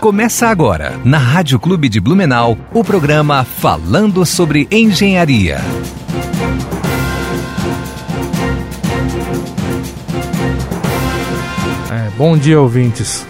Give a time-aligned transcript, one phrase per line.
[0.00, 5.58] Começa agora, na Rádio Clube de Blumenau, o programa Falando sobre Engenharia.
[11.92, 13.26] É, bom dia, ouvintes.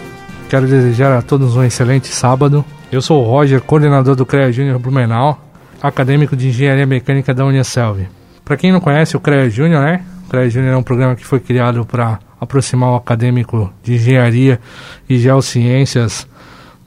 [0.49, 2.63] Quero desejar a todos um excelente sábado.
[2.89, 5.43] Eu sou o Roger, coordenador do CREA Júnior Blumenau,
[5.83, 8.07] acadêmico de Engenharia Mecânica da Unicelv.
[8.45, 10.05] Para quem não conhece o CREA Júnior, né?
[10.31, 14.61] CREA Júnior é um programa que foi criado para aproximar o acadêmico de engenharia
[15.09, 16.25] e geociências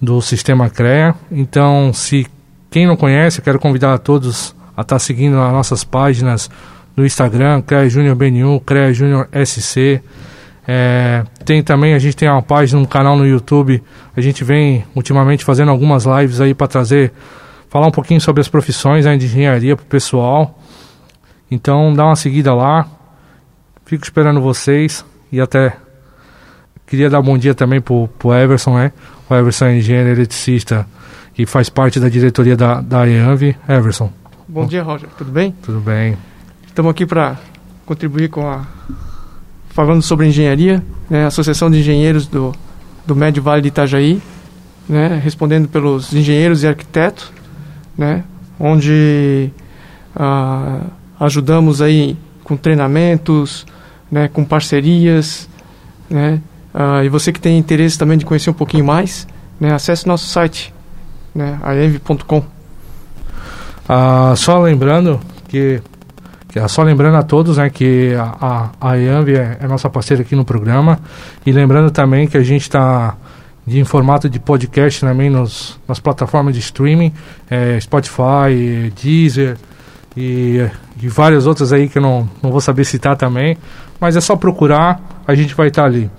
[0.01, 1.15] do sistema CREA.
[1.31, 2.27] Então, se
[2.71, 6.51] quem não conhece, eu quero convidar a todos a estar tá seguindo as nossas páginas
[6.97, 10.01] no Instagram, CREA Júnior BNU, CREA Júnior SC.
[10.67, 13.83] É, tem também, a gente tem uma página, um canal no YouTube.
[14.17, 17.13] A gente vem ultimamente fazendo algumas lives aí para trazer,
[17.69, 20.59] falar um pouquinho sobre as profissões né, de engenharia para o pessoal.
[21.51, 22.89] Então dá uma seguida lá.
[23.85, 25.77] Fico esperando vocês e até
[26.87, 28.93] queria dar um bom dia também pro, pro Everson, né?
[29.29, 30.87] O Everson é engenheiro eletricista
[31.37, 33.57] e faz parte da diretoria da, da EANV.
[33.69, 34.11] Everson.
[34.49, 35.09] Bom dia, Roger.
[35.19, 35.55] Tudo bem?
[35.63, 36.17] Tudo bem.
[36.67, 37.37] Estamos aqui para
[37.85, 38.65] contribuir com a.
[39.69, 41.27] falando sobre engenharia, né?
[41.27, 42.55] Associação de Engenheiros do,
[43.07, 44.23] do Médio Vale de Itajaí,
[44.89, 45.21] né?
[45.23, 47.31] Respondendo pelos engenheiros e arquitetos,
[47.99, 48.25] né?
[48.59, 49.51] Onde
[50.17, 50.81] ah,
[51.21, 53.67] ajudamos aí com treinamentos,
[54.15, 54.29] né?
[54.29, 55.49] Com parcerias,
[56.09, 56.41] né?
[56.73, 59.27] Uh, e você que tem interesse também de conhecer um pouquinho mais,
[59.61, 60.73] né, acesse nosso site,
[61.35, 62.45] né, aenv.com.
[63.89, 65.81] Ah, só lembrando que,
[66.49, 69.91] que ah, só lembrando a todos né, que a, a, a EANV é, é, nossa
[69.91, 70.99] parceira aqui no programa
[71.45, 73.17] e lembrando também que a gente está
[73.67, 77.13] em formato de podcast também nos, nas plataformas de streaming,
[77.51, 79.57] é, Spotify, Deezer
[80.17, 80.67] e,
[81.01, 83.57] e várias outras aí que eu não, não vou saber citar também,
[84.05, 86.11] mas é só procurar, a gente vai estar tá ali.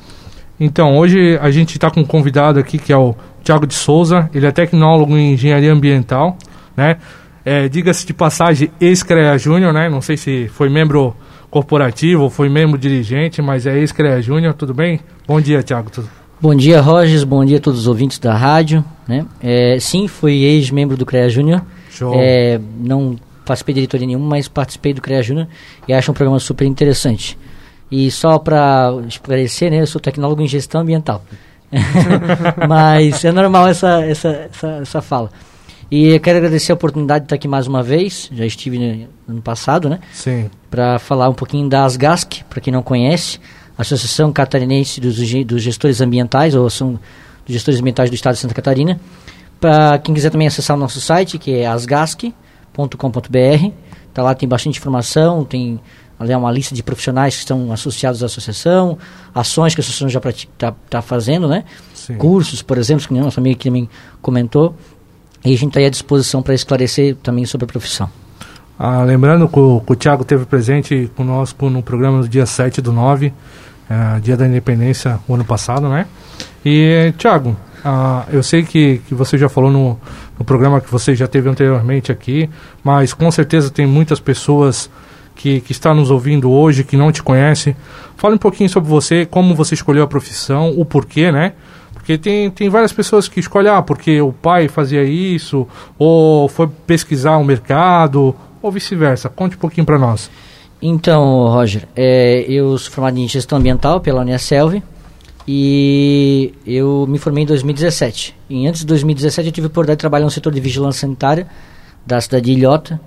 [0.59, 4.27] Então, hoje a gente está com um convidado aqui que é o Tiago de Souza,
[4.33, 6.35] ele é tecnólogo em engenharia ambiental,
[6.75, 6.97] né?
[7.45, 9.87] É, Diga-se de passagem, ex-CREA Júnior, né?
[9.87, 11.15] Não sei se foi membro
[11.51, 14.99] corporativo ou foi membro dirigente, mas é ex-CREA Júnior, tudo bem?
[15.27, 15.91] Bom dia, Tiago.
[16.41, 19.27] Bom dia, Rogers, bom dia a todos os ouvintes da rádio, né?
[19.39, 21.61] É, sim, fui ex-membro do CREA Júnior.
[21.91, 22.15] Show.
[22.15, 25.47] É, não participei de diretoria nenhuma, mas participei do CREA Júnior
[25.87, 27.37] e acho um programa super interessante.
[27.91, 31.23] E só para esclarecer, né, eu sou tecnólogo em gestão ambiental.
[32.67, 35.29] Mas é normal essa, essa, essa, essa fala.
[35.89, 38.29] E eu quero agradecer a oportunidade de estar aqui mais uma vez.
[38.33, 39.99] Já estive no ano passado, né?
[40.11, 40.49] Sim.
[40.69, 43.39] Para falar um pouquinho da ASGASC, para quem não conhece,
[43.77, 46.99] Associação Catarinense dos, dos Gestores Ambientais, ou Ação
[47.45, 48.99] dos Gestores Ambientais do Estado de Santa Catarina.
[49.59, 52.33] Para quem quiser também acessar o nosso site, que é asgasc.com.br.
[54.13, 55.79] Tá lá, tem bastante informação, tem
[56.19, 58.97] é uma lista de profissionais que estão associados à associação,
[59.33, 61.63] ações que a associação já está tá fazendo, né?
[61.93, 62.15] Sim.
[62.15, 63.89] Cursos, por exemplo, que nossa amiga aqui também
[64.21, 64.75] comentou.
[65.43, 68.09] E a gente está aí à disposição para esclarecer também sobre a profissão.
[68.77, 72.81] Ah, lembrando que o, que o Tiago esteve presente conosco no programa no dia 7
[72.81, 73.31] do 9,
[73.89, 76.07] é, dia da independência, o ano passado, né?
[76.65, 79.99] E, Tiago, ah, eu sei que, que você já falou no,
[80.37, 82.49] no programa que você já teve anteriormente aqui,
[82.83, 84.89] mas com certeza tem muitas pessoas
[85.35, 87.75] que, que está nos ouvindo hoje, que não te conhece.
[88.15, 91.53] Fale um pouquinho sobre você, como você escolheu a profissão, o porquê, né?
[91.93, 96.67] Porque tem, tem várias pessoas que escolhem, ah, porque o pai fazia isso, ou foi
[96.87, 99.27] pesquisar o mercado, ou vice-versa.
[99.27, 100.29] Conte um pouquinho para nós.
[100.81, 104.81] Então, Roger, é, eu sou formado em gestão ambiental pela Unicelv
[105.47, 108.35] e eu me formei em 2017.
[108.49, 111.47] E antes de 2017 eu tive a oportunidade de trabalhar no setor de vigilância sanitária
[112.05, 112.99] da cidade de Ilhota,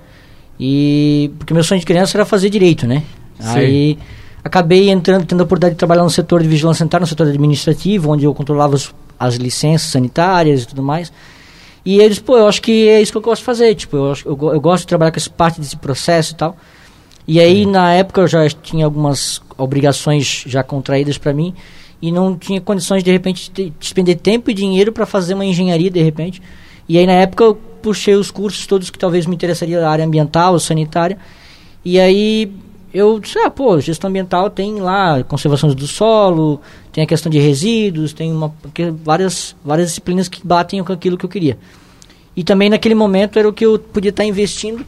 [0.59, 3.03] e porque meu sonho de criança era fazer direito, né?
[3.39, 3.59] Sim.
[3.59, 3.99] Aí
[4.43, 8.11] acabei entrando, tendo a oportunidade de trabalhar no setor de vigilância sanitária, no setor administrativo,
[8.11, 11.13] onde eu controlava os, as licenças sanitárias e tudo mais.
[11.85, 14.15] E eles, pô, eu acho que é isso que eu gosto de fazer, tipo, eu,
[14.25, 16.57] eu, eu gosto de trabalhar com essa parte desse processo e tal.
[17.27, 17.71] E aí, Sim.
[17.71, 21.55] na época, eu já tinha algumas obrigações já contraídas para mim
[22.01, 25.91] e não tinha condições, de repente, de despender tempo e dinheiro para fazer uma engenharia,
[25.91, 26.41] de repente.
[26.89, 30.59] E aí, na época, eu puxei os cursos todos que talvez me interessaria área ambiental,
[30.59, 31.19] sanitária.
[31.85, 32.53] E aí
[32.93, 36.61] eu disse, ah, pô, gestão ambiental tem lá conservação do solo,
[36.93, 38.53] tem a questão de resíduos, tem uma,
[39.05, 41.59] várias, várias disciplinas que batem com aquilo que eu queria.
[42.35, 44.85] E também naquele momento era o que eu podia estar investindo,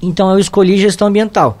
[0.00, 1.58] então eu escolhi gestão ambiental.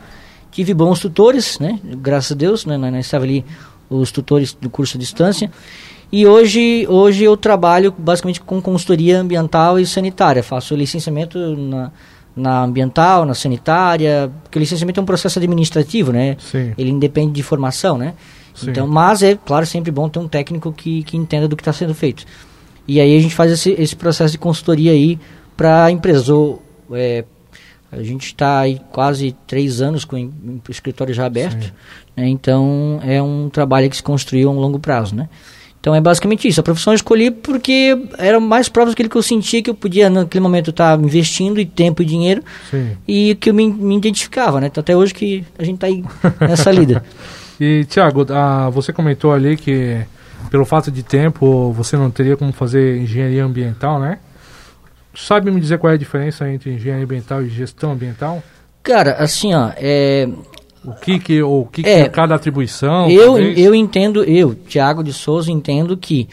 [0.50, 3.44] Tive bons tutores, né, graças a Deus, né, nós estava ali
[3.90, 5.50] os tutores do curso à distância.
[6.10, 10.42] E hoje, hoje eu trabalho basicamente com consultoria ambiental e sanitária.
[10.42, 11.90] Faço licenciamento na,
[12.34, 16.36] na ambiental, na sanitária, porque o licenciamento é um processo administrativo, né?
[16.38, 16.72] Sim.
[16.78, 18.14] Ele independe de formação, né?
[18.54, 18.70] Sim.
[18.70, 21.72] Então, mas é, claro, sempre bom ter um técnico que, que entenda do que está
[21.72, 22.24] sendo feito.
[22.86, 25.18] E aí a gente faz esse, esse processo de consultoria aí
[25.56, 26.28] para empresas.
[26.28, 26.62] Ou,
[26.92, 27.24] é,
[27.90, 31.72] a gente está aí quase três anos com o escritório já aberto,
[32.16, 32.28] né?
[32.28, 35.28] então é um trabalho que se construiu a um longo prazo, né?
[35.86, 36.58] Então é basicamente isso.
[36.58, 40.10] A profissão eu escolhi porque era mais próximo daquilo que eu sentia que eu podia,
[40.10, 42.96] naquele momento, estar investindo e tempo e dinheiro Sim.
[43.06, 44.66] e que eu me, me identificava, né?
[44.66, 46.04] Então, até hoje que a gente está aí
[46.40, 47.04] nessa lida.
[47.60, 50.04] E, Tiago, ah, você comentou ali que
[50.50, 54.18] pelo fato de tempo você não teria como fazer engenharia ambiental, né?
[55.14, 58.42] Sabe me dizer qual é a diferença entre engenharia ambiental e gestão ambiental?
[58.82, 60.28] Cara, assim, ó, é,
[60.86, 63.10] O que que, o que, que É, é cada atribuição?
[63.10, 63.58] eu, talvez?
[63.58, 66.28] eu entendo, eu, Tiago de Souza, entendo que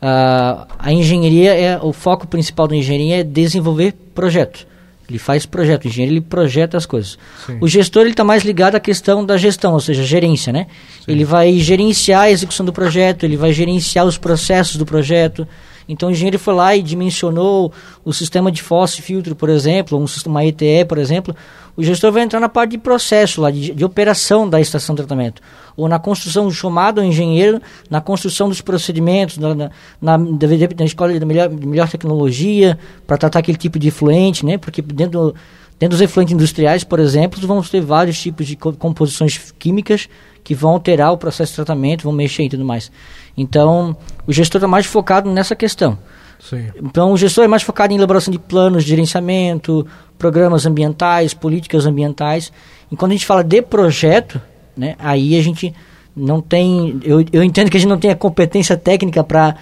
[0.00, 4.66] ah, a engenharia é o foco principal da engenharia é desenvolver projeto.
[5.08, 7.18] Ele faz projeto, o engenheiro ele projeta as coisas.
[7.46, 7.58] Sim.
[7.60, 10.66] O gestor ele está mais ligado à questão da gestão, ou seja, gerência, né?
[11.06, 15.46] Ele vai gerenciar a execução do projeto, ele vai gerenciar os processos do projeto.
[15.88, 17.72] Então o engenheiro foi lá e dimensionou
[18.04, 21.34] o sistema de e filtro, por exemplo, um sistema ETE, por exemplo.
[21.76, 25.02] O gestor vai entrar na parte de processo, lá, de, de operação da estação de
[25.02, 25.42] tratamento.
[25.76, 27.60] Ou na construção, chamado ao engenheiro,
[27.90, 29.70] na construção dos procedimentos, na, na,
[30.00, 30.46] na, da-
[30.76, 34.56] da escola de melhor, melhor tecnologia, para tratar aquele tipo de efluente, né?
[34.56, 35.34] Porque dentro,
[35.78, 40.08] dentro dos efluentes industriais, por exemplo, vamos ter vários tipos de co- composições químicas
[40.44, 42.92] que vão alterar o processo de tratamento, vão mexer e tudo mais.
[43.36, 43.96] Então,
[44.26, 45.98] o gestor está mais focado nessa questão.
[46.38, 46.68] Sim.
[46.76, 49.86] Então, o gestor é mais focado em elaboração de planos de gerenciamento,
[50.18, 52.52] programas ambientais, políticas ambientais.
[52.92, 54.40] E quando a gente fala de projeto,
[54.76, 55.74] né, aí a gente
[56.14, 57.00] não tem.
[57.02, 59.56] Eu, eu entendo que a gente não tem a competência técnica para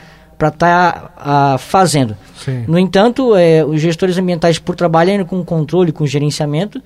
[0.49, 2.17] estar fazendo.
[2.45, 2.65] Sim.
[2.67, 6.83] No entanto, é, os gestores ambientais, por trabalharem com controle, com gerenciamento,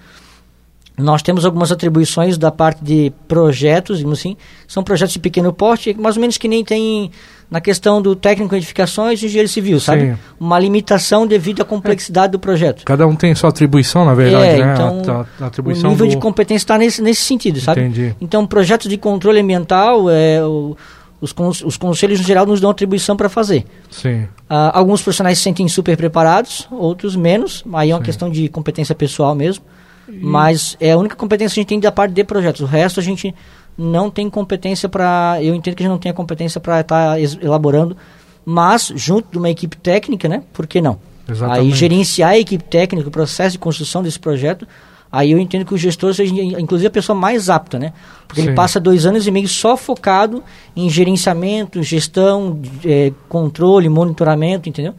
[0.97, 5.95] nós temos algumas atribuições da parte de projetos, digamos assim, são projetos de pequeno porte,
[5.99, 7.11] mais ou menos que nem tem
[7.51, 10.13] na questão do técnico em edificações e engenheiro civil, sabe?
[10.13, 10.19] Sim.
[10.41, 12.83] Uma limitação devido à complexidade do projeto.
[12.85, 14.73] Cada um tem sua atribuição, na verdade, é, né?
[14.75, 16.11] então, a, a- a o atribuição nível do...
[16.11, 17.83] de competência está nesse, nesse sentido, sabe?
[17.83, 18.17] Entendi.
[18.21, 20.77] Então, projetos de controle ambiental, é, o-
[21.21, 23.65] os, cons- os conselhos, no geral, nos dão atribuição para fazer.
[23.91, 24.27] Sim.
[24.51, 27.63] Ah, alguns profissionais se sentem super preparados, outros menos.
[27.75, 28.05] Aí é uma Sim.
[28.07, 29.63] questão de competência pessoal mesmo.
[30.09, 32.61] Mas é a única competência que a gente tem da parte de projetos.
[32.61, 33.35] O resto a gente
[33.77, 35.39] não tem competência para.
[35.43, 37.97] Eu entendo que a gente não tem a competência para estar elaborando.
[38.45, 40.43] Mas, junto de uma equipe técnica, né?
[40.53, 40.99] Por que não?
[41.27, 41.77] Aí Exatamente.
[41.77, 44.67] gerenciar a equipe técnica, o processo de construção desse projeto.
[45.11, 47.93] Aí eu entendo que o gestor seja, inclusive, a pessoa mais apta, né?
[48.27, 48.49] Porque Sim.
[48.49, 50.43] ele passa dois anos e meio só focado
[50.77, 54.95] em gerenciamento, gestão, eh, controle, monitoramento, entendeu?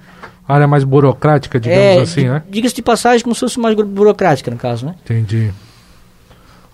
[0.48, 2.44] Área mais burocrática, digamos é, assim, né?
[2.50, 4.96] Diga-se de passagem, como se fosse mais buro- burocrática, no caso, né?
[5.04, 5.52] Entendi.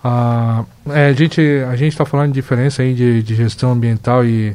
[0.02, 1.40] Ah, é, a gente
[1.70, 4.54] a gente está falando de diferença aí de, de gestão ambiental e,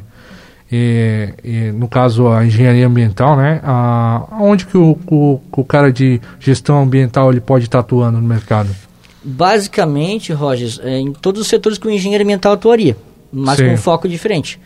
[0.70, 3.60] e, e, no caso a engenharia ambiental, né?
[3.64, 8.26] Ah, onde que o, o, o cara de gestão ambiental ele pode estar atuando no
[8.28, 8.70] mercado?
[9.24, 12.96] Basicamente, Rogers, é, em todos os setores que o engenheiro ambiental atuaria,
[13.32, 13.66] mas Sim.
[13.66, 14.58] com um foco diferente.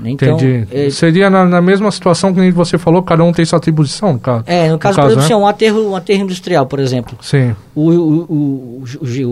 [0.00, 0.10] Né?
[0.10, 0.66] Então, Entendi.
[0.70, 4.18] é, Seria na, na mesma situação que você falou, cada um tem sua atribuição, no
[4.18, 4.44] caso.
[4.46, 5.44] é, no caso, caso, por exemplo, né?
[5.44, 7.16] um aterro, um aterro industrial, por exemplo.
[7.20, 8.84] Sim, O, o, o,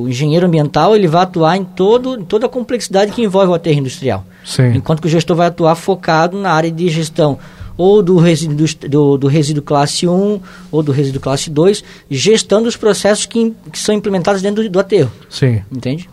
[0.03, 3.79] o- engenheiro ambiental ele vai atuar em, todo, toda a complexidade que envolve o aterro
[3.79, 4.25] industrial.
[4.45, 7.39] sim, Enquanto que o gestor vai atuar focado na área de gestão
[7.77, 10.41] ou do resíduo, do, do resíduo classe 1
[10.73, 14.81] ou do resíduo classe 2, gestando os processos que, que são implementados dentro do, do
[14.81, 15.63] aterro, sim.
[15.71, 16.11] entende?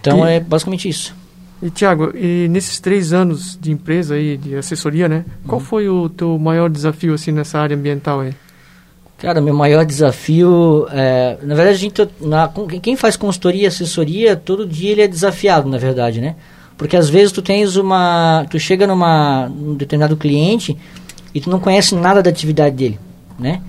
[0.00, 1.12] Então E- é basicamente isso.
[1.64, 5.24] E Tiago, e nesses três anos de empresa aí, de assessoria, né?
[5.46, 5.66] Qual Uhum.
[5.66, 8.34] foi o teu maior desafio assim nessa área ambiental aí?
[9.16, 12.50] Cara, meu maior desafio, é, na verdade, a gente, na,
[12.82, 16.36] quem faz consultoria e assessoria, todo dia ele é desafiado, na verdade, né?
[16.76, 20.76] Porque às vezes tu tens uma, tu chega numa, num determinado cliente
[21.34, 22.98] e tu não conhece nada da atividade dele,
[23.38, 23.62] né?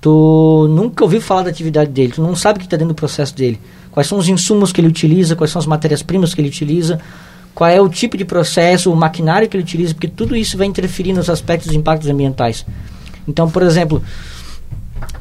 [0.00, 2.96] Tu nunca ouviu falar da atividade dele, tu não sabe o que está dentro do
[2.96, 3.60] processo dele.
[3.92, 7.00] Quais são os insumos que ele utiliza, quais são as matérias-primas que ele utiliza,
[7.58, 10.64] qual é o tipo de processo, o maquinário que ele utiliza, porque tudo isso vai
[10.64, 12.64] interferir nos aspectos de impactos ambientais.
[13.26, 14.00] Então, por exemplo,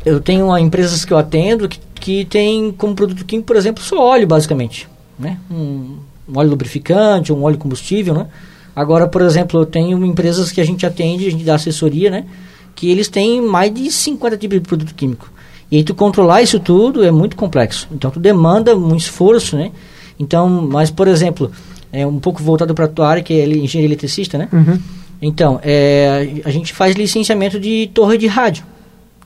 [0.06, 4.00] eu tenho empresas que eu atendo que, que tem como produto químico, por exemplo, só
[4.00, 4.88] óleo, basicamente.
[5.18, 5.40] Né?
[5.50, 5.98] Um,
[6.30, 8.28] um óleo lubrificante, um óleo combustível, né?
[8.76, 12.28] Agora, por exemplo, eu tenho empresas que a gente atende, a gente dá assessoria, né?
[12.76, 15.28] Que eles têm mais de 50 tipos de produto químico.
[15.72, 17.88] E aí tu controlar isso tudo é muito complexo.
[17.92, 19.72] Então tu demanda um esforço, né?
[20.20, 21.52] Então, mas por exemplo,
[21.92, 24.48] é um pouco voltado para a tua área, que é engenheiro eletricista, né?
[24.52, 24.80] Uhum.
[25.22, 28.64] Então, é, a gente faz licenciamento de torre de rádio.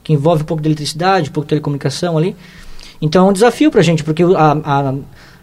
[0.03, 2.35] que envolve um pouco de eletricidade, um pouco de telecomunicação ali.
[3.01, 4.93] Então é um desafio para a gente, porque a, a,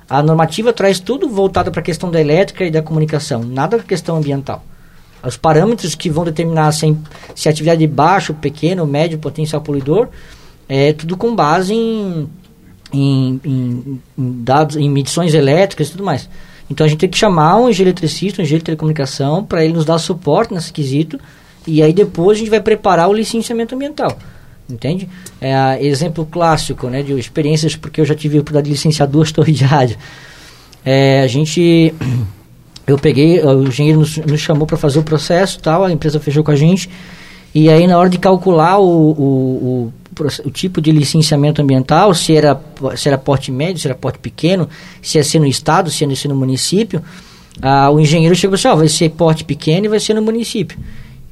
[0.08, 3.82] a normativa traz tudo voltado para a questão da elétrica e da comunicação, nada da
[3.82, 4.64] questão ambiental.
[5.25, 6.96] Os parâmetros que vão determinar se,
[7.34, 10.08] se a atividade é baixo, pequeno, médio, potencial poluidor,
[10.68, 12.28] é tudo com base em,
[12.92, 16.28] em, em, em dados, em medições elétricas e tudo mais.
[16.70, 19.72] Então a gente tem que chamar um engenheiro eletricista, um engenheiro de telecomunicação, para ele
[19.72, 21.18] nos dar suporte nesse quesito,
[21.66, 24.18] e aí depois a gente vai preparar o licenciamento ambiental.
[24.68, 25.08] Entende?
[25.40, 29.32] É exemplo clássico né, de experiências, porque eu já tive a oportunidade de licenciar duas
[29.32, 29.96] torres de rádio.
[30.84, 31.94] É, a gente.
[32.87, 36.42] Eu peguei, o engenheiro nos, nos chamou para fazer o processo tal, a empresa fechou
[36.42, 36.88] com a gente.
[37.54, 39.92] E aí, na hora de calcular o, o,
[40.26, 42.60] o, tipo de licenciamento ambiental, se era,
[42.96, 44.68] se era porte médio, se era porte pequeno,
[45.00, 47.02] se ia ser no estado, se ia ser no município,
[47.62, 50.78] ah, o engenheiro chegou assim: ó, vai ser porte pequeno e vai ser no município.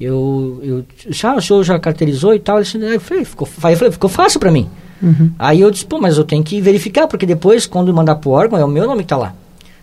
[0.00, 2.56] Eu, eu disse, ah, o senhor já caracterizou e tal.
[2.56, 4.68] Ele disse, aí, falei, ficou, aí falei, ficou fácil para mim.
[5.02, 5.30] Uhum.
[5.38, 8.58] Aí eu disse, pô, mas eu tenho que verificar, porque depois, quando mandar pro órgão,
[8.58, 9.34] é o meu nome que tá lá.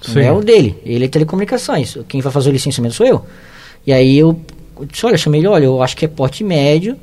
[0.02, 0.16] Sim.
[0.16, 0.78] Não é o dele.
[0.86, 1.98] Ele é telecomunicações.
[2.08, 3.26] Quem vai fazer o licenciamento sou eu.
[3.88, 4.40] E aí eu
[4.92, 6.96] disse, olha, chamei ele, olha, eu acho que é porte médio,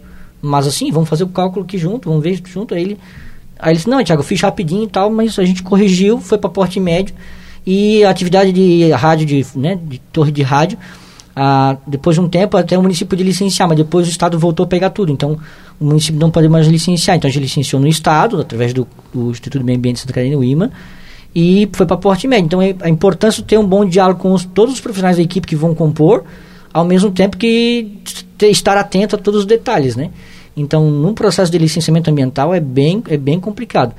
[0.42, 2.74] mas assim, vamos fazer o cálculo aqui junto, vamos ver junto.
[2.74, 2.98] Aí ele,
[3.58, 6.38] aí ele disse, não, Tiago, eu fiz rapidinho e tal, mas a gente corrigiu, foi
[6.38, 7.14] para porte médio.
[7.66, 10.78] E a atividade de rádio, de, né, de torre de rádio,
[11.34, 14.64] ah, depois de um tempo até o município podia licenciar, mas depois o Estado voltou
[14.64, 15.12] a pegar tudo.
[15.12, 15.38] Então
[15.78, 17.16] o município não pode mais licenciar.
[17.16, 20.12] Então a gente licenciou no Estado, através do, do Instituto do Meio Ambiente de Santa
[20.12, 20.70] Catarina, o IMA,
[21.34, 22.46] e foi para Porte Médio.
[22.46, 25.22] Então é a importância de ter um bom diálogo com os, todos os profissionais da
[25.22, 26.24] equipe que vão compor,
[26.72, 27.98] ao mesmo tempo que
[28.48, 30.10] estar atento a todos os detalhes, né?
[30.56, 33.94] Então, num processo de licenciamento ambiental é bem, é bem complicado.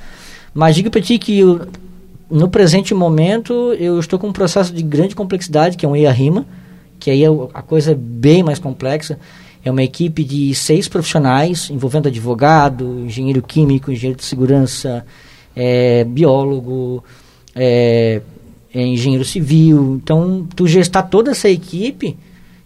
[0.53, 1.67] Mas digo para ti que eu,
[2.29, 6.45] no presente momento eu estou com um processo de grande complexidade, que é um EIA-RIMA,
[6.99, 9.17] que aí é a coisa é bem mais complexa.
[9.63, 15.05] É uma equipe de seis profissionais, envolvendo advogado, engenheiro químico, engenheiro de segurança,
[15.55, 17.03] é, biólogo,
[17.55, 18.21] é,
[18.73, 19.99] é, engenheiro civil.
[20.03, 22.17] Então, tu gestar toda essa equipe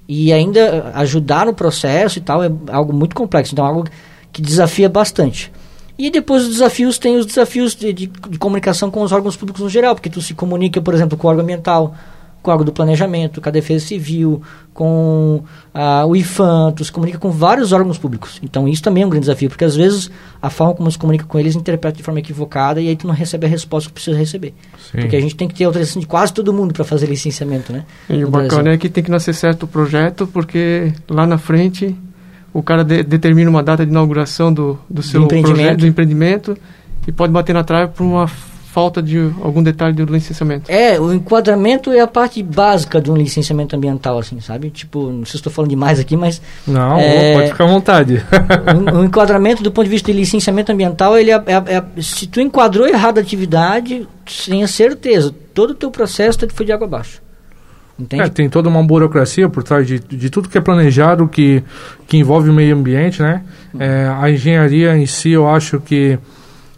[0.07, 3.53] e ainda ajudar no processo e tal é algo muito complexo.
[3.53, 3.85] Então, é algo
[4.31, 5.51] que desafia bastante.
[5.97, 9.61] E depois os desafios, tem os desafios de, de, de comunicação com os órgãos públicos
[9.61, 11.95] no geral, porque tu se comunica, por exemplo, com o órgão ambiental,
[12.45, 14.39] com o órgão do planejamento, com a defesa civil,
[14.71, 18.39] com ah, o IFAM, se comunica com vários órgãos públicos.
[18.43, 21.25] Então isso também é um grande desafio, porque às vezes a forma como se comunica
[21.25, 24.15] com eles interpreta de forma equivocada e aí tu não recebe a resposta que precisa
[24.15, 24.53] receber.
[24.91, 24.99] Sim.
[24.99, 27.83] Porque a gente tem que ter autorização de quase todo mundo para fazer licenciamento, né?
[28.07, 28.71] E o bacana Brasil.
[28.73, 31.95] é que tem que nascer certo o projeto, porque lá na frente
[32.53, 35.55] o cara de, determina uma data de inauguração do, do seu do empreendimento.
[35.57, 36.57] projeto, do empreendimento,
[37.07, 38.29] e pode bater na trave por uma
[38.75, 40.69] falta de algum detalhe do licenciamento?
[40.69, 44.69] É, o enquadramento é a parte básica de um licenciamento ambiental, assim, sabe?
[44.69, 46.41] Tipo, não sei se estou falando demais aqui, mas...
[46.67, 48.21] Não, é, pode ficar à vontade.
[48.93, 52.27] o, o, enquadramento do ponto de vista de licenciamento ambiental, ele é, é, é, se
[52.27, 54.05] tu enquadrou errado a atividade,
[54.45, 57.21] tenha certeza, todo o teu processo foi de água abaixo.
[57.97, 58.23] Entende?
[58.23, 61.63] É, tem toda uma burocracia por trás de, de tudo que é planejado, que,
[62.05, 63.41] que envolve o meio ambiente, né?
[63.79, 66.19] É, a engenharia em si, eu acho que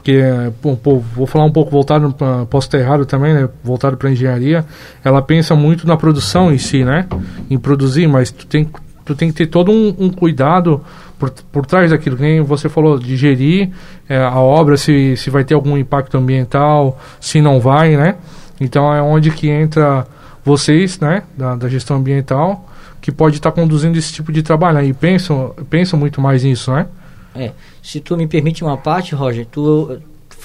[0.08, 4.10] que é, vou falar um pouco voltado, pra, posso estar errado também, né, voltado para
[4.10, 4.64] engenharia,
[5.04, 7.06] ela pensa muito na produção em si, né,
[7.50, 8.70] em produzir, mas tu tem,
[9.04, 10.82] tu tem que ter todo um, um cuidado
[11.20, 13.70] por, por trás daquilo, que nem você falou, de gerir
[14.08, 18.16] é, a obra, se, se vai ter algum impacto ambiental, se não vai, né,
[18.62, 20.08] então é onde que entra
[20.42, 22.66] vocês, né, da, da gestão ambiental,
[23.02, 26.72] que pode estar conduzindo esse tipo de trabalho, né, e pensam, pensam muito mais nisso,
[26.72, 26.86] né.
[27.38, 27.54] É.
[27.82, 30.00] Se tu me permite uma parte, Roger, tu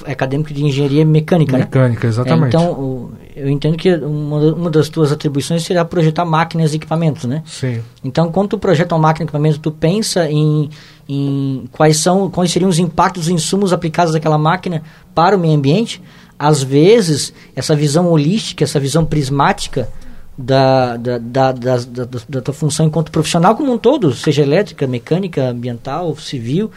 [0.04, 1.64] é acadêmico de engenharia mecânica, né?
[1.64, 2.56] Mecânica, exatamente.
[2.56, 7.24] É, então, eu entendo que uma, uma, das tuas atribuições será projetar máquinas e equipamentos,
[7.24, 7.42] né?
[7.46, 7.80] Sim.
[8.02, 10.70] Então, quando tu projeta uma máquina e equipamento, tu pensa em,
[11.08, 14.82] em quais são, quais seriam os impactos, os insumos aplicados daquela máquina
[15.14, 16.02] para o meio ambiente.
[16.38, 19.88] Às vezes, essa visão holística, essa visão prismática
[20.36, 24.86] da, da, da, da, da, da tua função enquanto profissional como um todo, seja elétrica,
[24.86, 26.70] mecânica, ambiental, civil,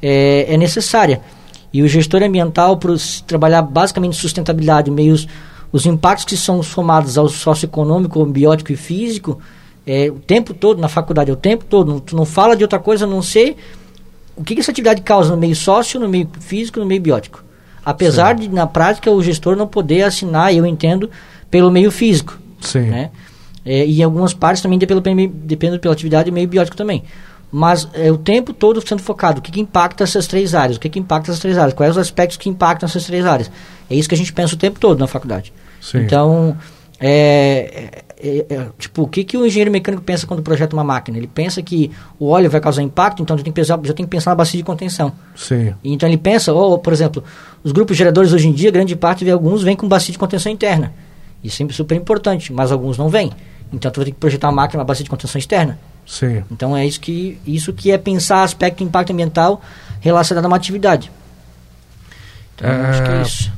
[0.00, 1.20] é, é necessária.
[1.72, 2.94] E o gestor ambiental, para
[3.26, 5.26] trabalhar basicamente sustentabilidade, meios,
[5.72, 9.40] os impactos que são somados ao socioeconômico, biótico e físico,
[9.86, 12.62] é, o tempo todo na faculdade, é o tempo todo, não, tu não fala de
[12.62, 13.56] outra coisa a não ser
[14.36, 17.44] o que, que essa atividade causa no meio sócio, no meio físico, no meio biótico.
[17.84, 18.48] Apesar Sim.
[18.48, 21.10] de, na prática, o gestor não poder assinar, eu entendo,
[21.50, 22.38] pelo meio físico.
[22.60, 22.90] Sim.
[22.90, 23.10] Né?
[23.64, 27.02] É, e em algumas partes também depende, pelo, depende pela atividade meio biótico também.
[27.50, 29.38] Mas é o tempo todo sendo focado.
[29.38, 30.76] O que, que impacta essas três áreas?
[30.76, 31.72] O que, que impacta essas três áreas?
[31.72, 33.50] Quais os aspectos que impactam essas três áreas?
[33.88, 35.52] É isso que a gente pensa o tempo todo na faculdade.
[35.80, 35.98] Sim.
[35.98, 36.56] Então,
[36.98, 41.18] é, é, é, tipo, o que, que o engenheiro mecânico pensa quando projeta uma máquina?
[41.18, 44.04] Ele pensa que o óleo vai causar impacto, então já tem que pensar, já tem
[44.06, 45.12] que pensar na bacia de contenção.
[45.36, 45.74] Sim.
[45.84, 47.22] Então ele pensa, ou, por exemplo,
[47.62, 50.50] os grupos geradores hoje em dia, grande parte de alguns vêm com bacia de contenção
[50.50, 50.92] interna.
[51.44, 53.30] Isso é super importante, mas alguns não vêm.
[53.72, 55.78] Então tu vai ter que projetar uma máquina, uma bacia de contenção externa.
[56.06, 56.42] Sim.
[56.50, 59.60] Então é isso que, isso que é pensar aspecto de impacto ambiental
[60.00, 61.10] relacionado a uma atividade.
[62.54, 63.52] Então É, acho que é isso.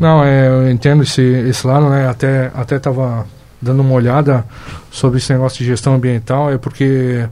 [0.00, 2.08] Não, é, eu entendo esse, esse lado, né?
[2.08, 3.26] Até até estava
[3.60, 4.44] dando uma olhada
[4.90, 7.28] sobre esse negócio de gestão ambiental, é porque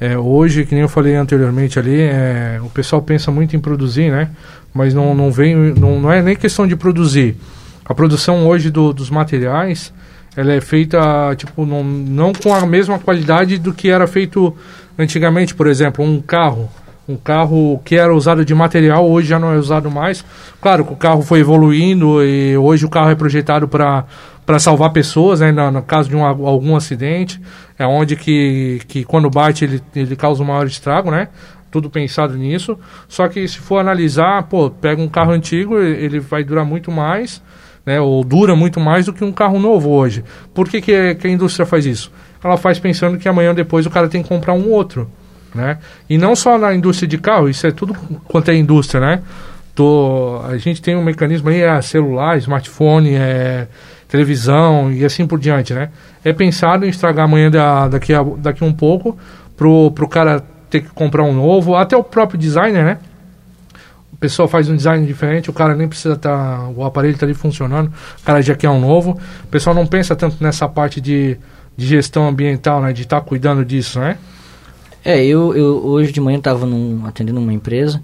[0.00, 4.10] é, hoje, que nem eu falei anteriormente ali, é, o pessoal pensa muito em produzir,
[4.10, 4.30] né?
[4.72, 7.36] Mas não, não vem, não, não é nem questão de produzir.
[7.84, 9.92] A produção hoje do, dos materiais,
[10.36, 10.98] ela é feita,
[11.36, 14.56] tipo, não, não com a mesma qualidade do que era feito
[14.98, 16.68] antigamente, por exemplo, um carro.
[17.06, 20.24] Um carro que era usado de material, hoje já não é usado mais.
[20.60, 24.04] Claro que o carro foi evoluindo e hoje o carro é projetado para
[24.44, 27.40] para salvar pessoas, né, no, no caso de um, algum acidente,
[27.78, 31.28] é onde que, que quando bate ele, ele causa um maior estrago, né?
[31.70, 32.78] Tudo pensado nisso.
[33.08, 37.42] Só que se for analisar, pô, pega um carro antigo, ele vai durar muito mais,
[37.84, 38.00] né?
[38.00, 40.24] Ou dura muito mais do que um carro novo hoje.
[40.52, 42.10] Por que, que, que a indústria faz isso?
[42.42, 45.10] Ela faz pensando que amanhã depois o cara tem que comprar um outro,
[45.54, 45.78] né?
[46.08, 49.22] E não só na indústria de carro, isso é tudo quanto é indústria, né?
[49.74, 53.66] Tô, a gente tem um mecanismo aí, é celular, smartphone, é
[54.08, 55.88] televisão e assim por diante, né?
[56.24, 59.18] É pensado em estragar amanhã da, daqui, a, daqui um pouco
[59.56, 62.98] pro, pro cara ter que comprar um novo, até o próprio designer, né?
[64.24, 67.26] O pessoal faz um design diferente, o cara nem precisa estar, tá, o aparelho está
[67.26, 69.20] ali funcionando, o cara já quer um novo.
[69.44, 71.36] O pessoal não pensa tanto nessa parte de,
[71.76, 72.90] de gestão ambiental, né?
[72.90, 74.16] De estar tá cuidando disso, né?
[75.04, 76.66] É, eu, eu hoje de manhã estava
[77.06, 78.02] atendendo uma empresa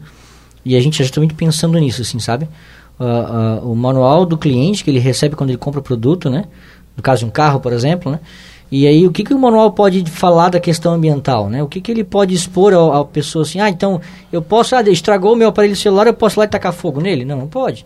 [0.63, 2.47] e a gente já está muito pensando nisso, assim, sabe?
[2.99, 6.45] Uh, uh, o manual do cliente que ele recebe quando ele compra o produto, né?
[6.95, 8.21] No caso de um carro, por exemplo, né?
[8.71, 11.61] E aí, o que, que o manual pode falar da questão ambiental, né?
[11.61, 14.01] O que, que ele pode expor à pessoa assim, ah, então,
[14.33, 17.25] eu posso, ah, estragou o meu aparelho celular, eu posso lá e tacar fogo nele?
[17.25, 17.85] Não, não pode.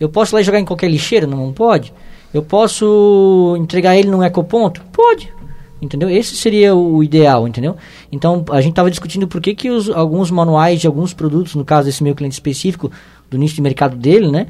[0.00, 1.26] Eu posso lá e jogar em qualquer lixeira?
[1.26, 1.92] Não, não pode.
[2.34, 4.82] Eu posso entregar ele num ecoponto?
[4.92, 5.32] Pode.
[5.80, 6.10] Entendeu?
[6.10, 7.76] Esse seria o ideal, entendeu?
[8.10, 11.64] Então, a gente estava discutindo por que, que os, alguns manuais de alguns produtos, no
[11.64, 12.90] caso desse meu cliente específico,
[13.30, 14.48] do nicho de mercado dele, né?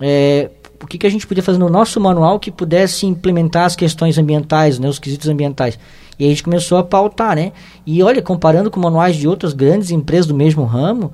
[0.00, 0.50] É,
[0.84, 4.18] o que, que a gente podia fazer no nosso manual que pudesse implementar as questões
[4.18, 5.78] ambientais, né, os quesitos ambientais.
[6.18, 7.52] E aí a gente começou a pautar, né?
[7.86, 11.10] E olha, comparando com manuais de outras grandes empresas do mesmo ramo,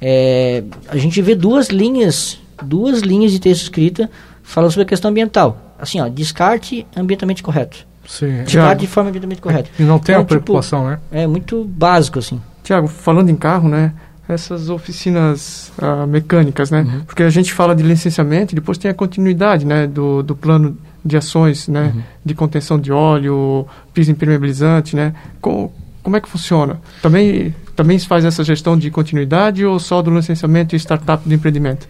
[0.00, 4.10] é, a gente vê duas linhas, duas linhas de texto escrita
[4.42, 5.74] falando sobre a questão ambiental.
[5.78, 7.86] Assim, ó, descarte ambientalmente correto.
[8.06, 8.44] Sim.
[8.44, 9.70] Descarte de forma ambientalmente correta.
[9.78, 10.98] E não tem Então, a preocupação, tipo, né?
[11.10, 12.40] É muito básico, assim.
[12.62, 13.92] Tiago, falando em carro, né?
[14.28, 16.80] Essas oficinas ah, mecânicas, né?
[16.80, 17.00] Uhum.
[17.04, 19.86] Porque a gente fala de licenciamento e depois tem a continuidade, né?
[19.86, 21.92] Do, do plano de ações, né?
[21.94, 22.02] Uhum.
[22.24, 25.12] De contenção de óleo, piso impermeabilizante, né?
[25.40, 25.70] Co
[26.02, 26.78] como é que funciona?
[27.00, 31.34] Também, também se faz essa gestão de continuidade ou só do licenciamento e startup do
[31.34, 31.88] empreendimento?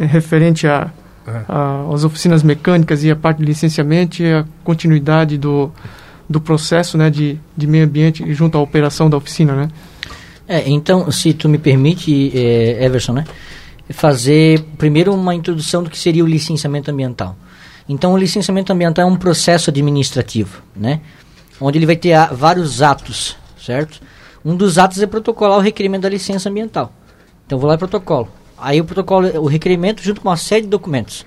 [0.00, 0.88] É referente a,
[1.26, 1.42] É.
[1.48, 5.70] a, as oficinas mecânicas e a parte de licenciamento e a continuidade do,
[6.28, 7.10] do processo, né?
[7.10, 9.68] De, de meio ambiente junto à operação da oficina, né?
[10.52, 13.24] É, então, se tu me permite, é, Everson, né?
[13.90, 17.36] Fazer primeiro uma introdução do que seria o licenciamento ambiental.
[17.88, 21.02] Então, o licenciamento ambiental é um processo administrativo, né?
[21.60, 24.00] Onde ele vai ter a, vários atos, certo?
[24.44, 26.92] Um dos atos é protocolar o requerimento da licença ambiental.
[27.46, 28.28] Então, vou lá e protocolo.
[28.58, 31.24] Aí o protocolo, o requerimento junto com uma série de documentos.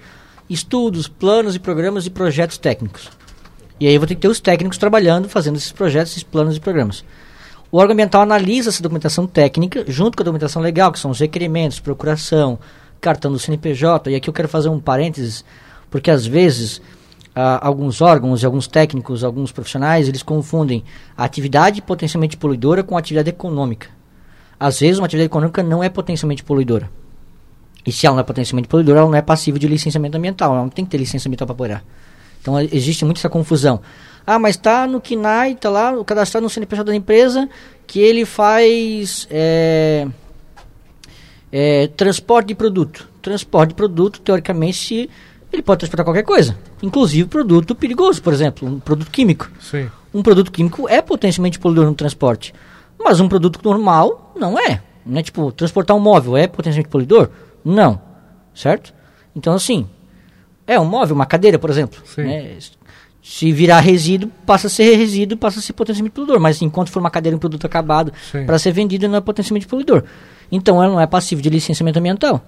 [0.49, 3.09] Estudos, planos e programas e projetos técnicos.
[3.79, 6.57] E aí eu vou ter que ter os técnicos trabalhando, fazendo esses projetos, esses planos
[6.57, 7.05] e programas.
[7.73, 11.19] O órgão ambiental analisa essa documentação técnica, junto com a documentação legal, que são os
[11.19, 12.59] requerimentos, procuração,
[13.01, 14.12] cartão do CNPJ.
[14.12, 15.43] E aqui eu quero fazer um parênteses,
[15.89, 16.79] porque às vezes
[17.36, 20.83] ah, alguns órgãos e alguns técnicos, alguns profissionais, eles confundem
[21.17, 23.88] a atividade potencialmente poluidora com a atividade econômica.
[24.59, 26.91] Às vezes uma atividade econômica não é potencialmente poluidora.
[27.83, 30.51] E se ela não é potencialmente poluidora, ela não é passível de licenciamento ambiental.
[30.51, 31.83] Ela não tem que ter licença ambiental para apoiar.
[32.39, 33.81] Então existe muito essa confusão.
[34.25, 37.49] Ah, mas está no KINAI, está lá, cadastrado no CNPJ da empresa,
[37.86, 40.07] que ele faz é,
[41.51, 43.09] é, transporte de produto.
[43.21, 45.09] Transporte de produto, teoricamente,
[45.51, 46.57] ele pode transportar qualquer coisa.
[46.81, 49.51] Inclusive produto perigoso, por exemplo, um produto químico.
[49.59, 49.89] Sim.
[50.13, 52.53] Um produto químico é potencialmente poluidor no transporte.
[52.97, 54.81] Mas um produto normal não é.
[55.05, 57.29] Não é tipo, transportar um móvel é potencialmente poluidor?
[57.63, 58.01] Não.
[58.53, 58.93] Certo?
[59.36, 59.88] Então, assim,
[60.65, 62.01] é um móvel, uma cadeira, por exemplo.
[62.05, 62.23] Sim.
[62.23, 62.57] né?
[63.23, 66.41] Se virar resíduo, passa a ser resíduo, passa a ser potencialmente poluidor.
[66.41, 68.12] Mas enquanto for uma cadeira, um produto acabado
[68.45, 70.03] para ser vendido, não é potencialmente poluidor.
[70.51, 72.43] Então, ela não é passível de licenciamento ambiental.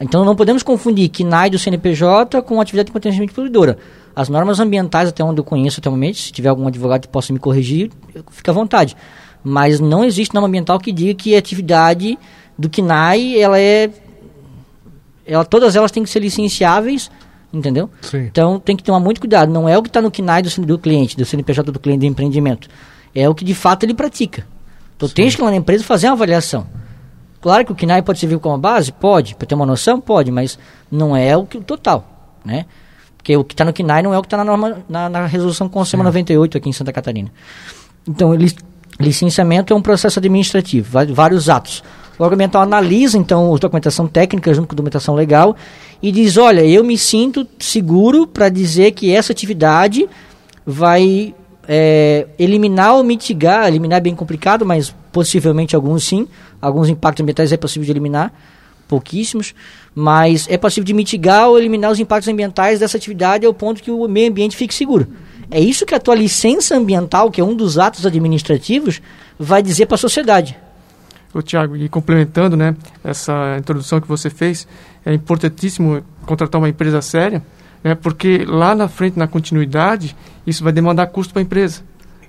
[0.00, 3.78] Então não podemos confundir KNAI do CNPJ com atividade de potencialmente poluidora.
[4.14, 7.08] As normas ambientais, até onde eu conheço até o momento, se tiver algum advogado que
[7.08, 7.90] possa me corrigir,
[8.30, 8.96] fica à vontade.
[9.44, 12.18] Mas não existe norma ambiental que diga que a atividade
[12.58, 13.90] do KNAI, ela é...
[15.24, 17.08] Ela, todas elas têm que ser licenciáveis,
[17.52, 17.90] entendeu?
[18.00, 18.24] Sim.
[18.24, 19.52] Então tem que tomar muito cuidado.
[19.52, 22.06] Não é o que está no KNAI do, do cliente, do CNPJ do cliente de
[22.06, 22.68] empreendimento.
[23.14, 24.46] É o que de fato ele pratica.
[24.96, 26.66] Então tem que ir lá na empresa fazer uma avaliação.
[27.40, 28.92] Claro que o KNAI pode servir como base?
[28.92, 29.34] Pode.
[29.34, 30.00] Para ter uma noção?
[30.00, 30.58] Pode, mas
[30.90, 32.66] não é o, que, o total, né?
[33.16, 35.26] Porque o que está no KNAI não é o que está na, norma, na, na
[35.26, 37.30] resolução Conselho 98 aqui em Santa Catarina.
[38.08, 38.54] Então, li,
[38.98, 41.82] licenciamento é um processo administrativo, vários atos.
[42.22, 45.56] Órgão ambiental analisa, então, a documentação técnica junto com a documentação legal
[46.02, 50.08] e diz, olha, eu me sinto seguro para dizer que essa atividade
[50.64, 51.34] vai
[51.66, 56.28] é, eliminar ou mitigar, eliminar é bem complicado, mas possivelmente alguns sim,
[56.60, 58.32] alguns impactos ambientais é possível de eliminar,
[58.86, 59.54] pouquíssimos,
[59.94, 63.90] mas é possível de mitigar ou eliminar os impactos ambientais dessa atividade ao ponto que
[63.90, 65.08] o meio ambiente fique seguro.
[65.50, 69.02] É isso que a tua licença ambiental, que é um dos atos administrativos,
[69.38, 70.56] vai dizer para a sociedade.
[71.34, 74.68] Ô, Tiago, e complementando né, essa introdução que você fez,
[75.04, 77.42] é importantíssimo contratar uma empresa séria,
[77.82, 80.14] né, porque lá na frente, na continuidade,
[80.46, 81.82] isso vai demandar custo para a empresa.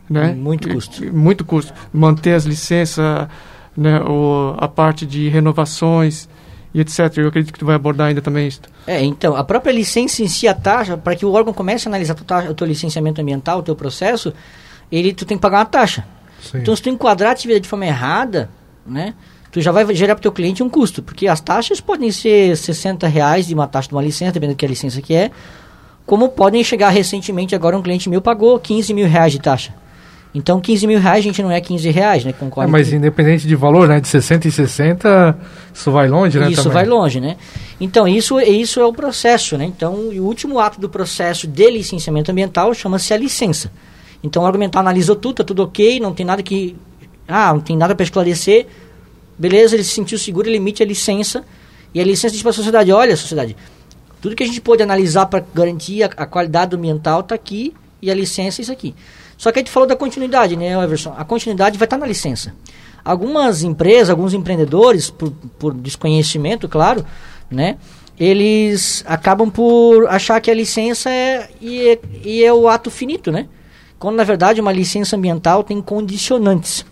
[0.10, 0.34] Né?
[0.34, 1.14] Muito custo.
[1.14, 1.74] Muito custo.
[1.92, 3.28] Manter as licenças,
[3.76, 6.30] né, o, a parte de renovações
[6.74, 7.18] e etc.
[7.18, 8.62] Eu acredito que tu vai abordar ainda também isso.
[8.88, 11.92] É, então, a própria licença em si, a taxa, para que o órgão comece a
[11.92, 12.16] analisar
[12.50, 14.34] o teu licenciamento ambiental, o teu processo,
[14.92, 16.06] ele, tu tem que pagar uma taxa.
[16.42, 16.60] Sim.
[16.60, 18.50] Então, se tu enquadrar a atividade de forma errada,
[18.86, 19.14] né,
[19.52, 22.58] tu já vai gerar para o teu cliente um custo, porque as taxas podem ser
[22.58, 25.32] 60 reais de uma taxa de uma licença, dependendo do que a licença que é,
[26.06, 29.74] como podem chegar recentemente, agora um cliente meu pagou 15 mil reais de taxa.
[30.36, 32.34] Então, 15 mil reais, a gente não é 15 reais, né?
[32.34, 32.68] Concorda?
[32.68, 32.96] É, mas que...
[32.96, 34.00] independente de valor, né?
[34.00, 35.38] De 60 e 60,
[35.72, 36.50] isso vai longe, né?
[36.50, 36.74] Isso também.
[36.74, 37.38] vai longe, né?
[37.80, 39.66] Então, isso, isso é o processo, né?
[39.66, 43.72] Então, o último ato do processo de licenciamento ambiental chama-se a licença.
[44.24, 46.76] Então, o argumental analisou tudo, tá tudo ok, não tem nada que...
[47.28, 48.68] Ah, não tem nada para esclarecer.
[49.38, 51.44] Beleza, ele se sentiu seguro, ele emite a licença.
[51.94, 53.56] E a licença diz para a sociedade, olha, sociedade,
[54.22, 58.10] tudo que a gente pôde analisar para garantir a, a qualidade ambiental está aqui e
[58.10, 58.96] a licença é isso aqui.
[59.38, 61.14] Só que a gente falou da continuidade, né, Everson?
[61.18, 62.54] A continuidade vai estar na licença.
[63.04, 67.06] Algumas empresas, alguns empreendedores, por, por desconhecimento, claro,
[67.52, 67.78] né?
[68.18, 73.32] Eles acabam por achar que a licença é e, é e é o ato finito,
[73.32, 73.48] né?
[74.00, 76.86] Quando na verdade uma licença ambiental tem condicionantes.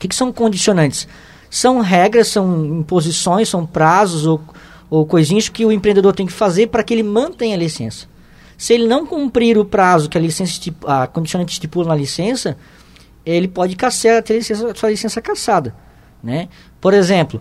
[0.00, 1.06] que, que são condicionantes?
[1.50, 4.40] São regras, são imposições, são prazos ou,
[4.88, 8.06] ou coisinhas que o empreendedor tem que fazer para que ele mantenha a licença.
[8.56, 12.56] Se ele não cumprir o prazo que a licença a condicionante estipula na licença,
[13.26, 15.74] ele pode caçar, ter licença, sua licença caçada,
[16.22, 16.48] né?
[16.80, 17.38] Por exemplo,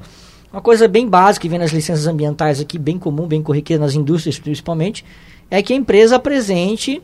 [0.51, 3.95] uma coisa bem básica que vem nas licenças ambientais aqui, bem comum, bem corriqueira nas
[3.95, 5.05] indústrias principalmente,
[5.49, 7.01] é que a empresa apresente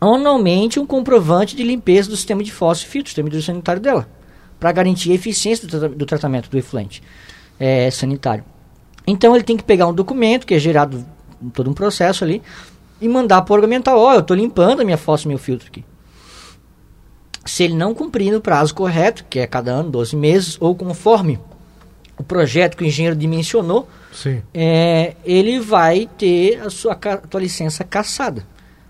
[0.00, 4.08] anualmente um comprovante de limpeza do sistema de fósforo e filtro, sistema hidrossanitário dela,
[4.64, 7.02] para garantir a eficiência do, do tratamento do efluente
[7.60, 8.42] é, sanitário.
[9.06, 11.04] Então ele tem que pegar um documento que é gerado
[11.52, 12.40] todo um processo ali,
[12.98, 15.28] e mandar para o órgão ambiental, ó, oh, eu estou limpando a minha fossa e
[15.28, 15.84] meu filtro aqui.
[17.44, 21.38] Se ele não cumprir no prazo correto, que é cada ano, 12 meses, ou conforme
[22.16, 23.86] o projeto que o engenheiro dimensionou,
[24.54, 28.46] é, ele vai ter a sua, a sua licença caçada.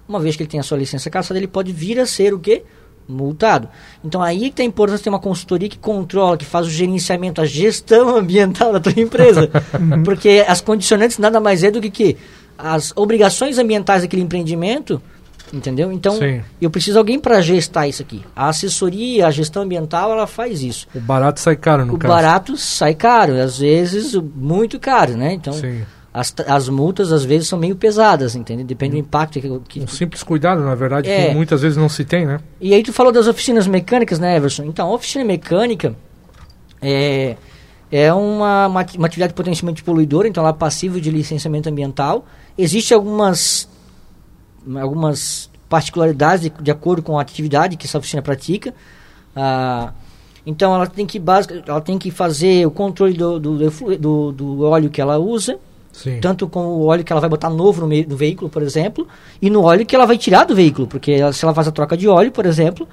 [0.08, 2.38] Uma vez que ele tem a sua licença caçada, ele pode vir a ser o
[2.38, 2.62] quê?
[3.08, 3.68] Multado.
[4.04, 6.70] Então aí que tem a importância de ter uma consultoria que controla, que faz o
[6.70, 9.50] gerenciamento, a gestão ambiental da tua empresa.
[10.04, 12.16] Porque as condicionantes nada mais é do que que
[12.56, 15.00] as obrigações ambientais daquele empreendimento,
[15.52, 15.92] entendeu?
[15.92, 16.40] Então, Sim.
[16.60, 18.22] eu preciso de alguém para gestar isso aqui.
[18.34, 20.86] A assessoria, a gestão ambiental, ela faz isso.
[20.94, 22.12] O barato sai caro, no o caso.
[22.12, 25.32] O barato sai caro, às vezes muito caro, né?
[25.32, 25.54] Então,
[26.14, 28.62] as, as multas às vezes são meio pesadas, entende?
[28.62, 31.28] Depende do impacto que, que um simples cuidado, na verdade, é.
[31.28, 32.38] que muitas vezes não se tem, né?
[32.60, 34.62] E aí tu falou das oficinas mecânicas, né, Everson?
[34.62, 35.96] Então, a oficina mecânica
[36.80, 37.36] é
[37.90, 42.26] é uma, uma, uma, atividade potencialmente poluidora, então ela é passível de licenciamento ambiental.
[42.58, 43.68] Existem algumas,
[44.80, 48.74] algumas particularidades de, de, acordo com a atividade que essa oficina pratica.
[49.36, 49.92] Ah,
[50.44, 51.22] então ela tem que
[51.66, 55.58] ela tem que fazer o controle do, do, do, do óleo que ela usa,
[55.94, 56.18] Sim.
[56.20, 59.06] tanto com o óleo que ela vai botar novo no, meio, no veículo, por exemplo,
[59.40, 61.70] e no óleo que ela vai tirar do veículo, porque ela, se ela faz a
[61.70, 62.86] troca de óleo, por exemplo,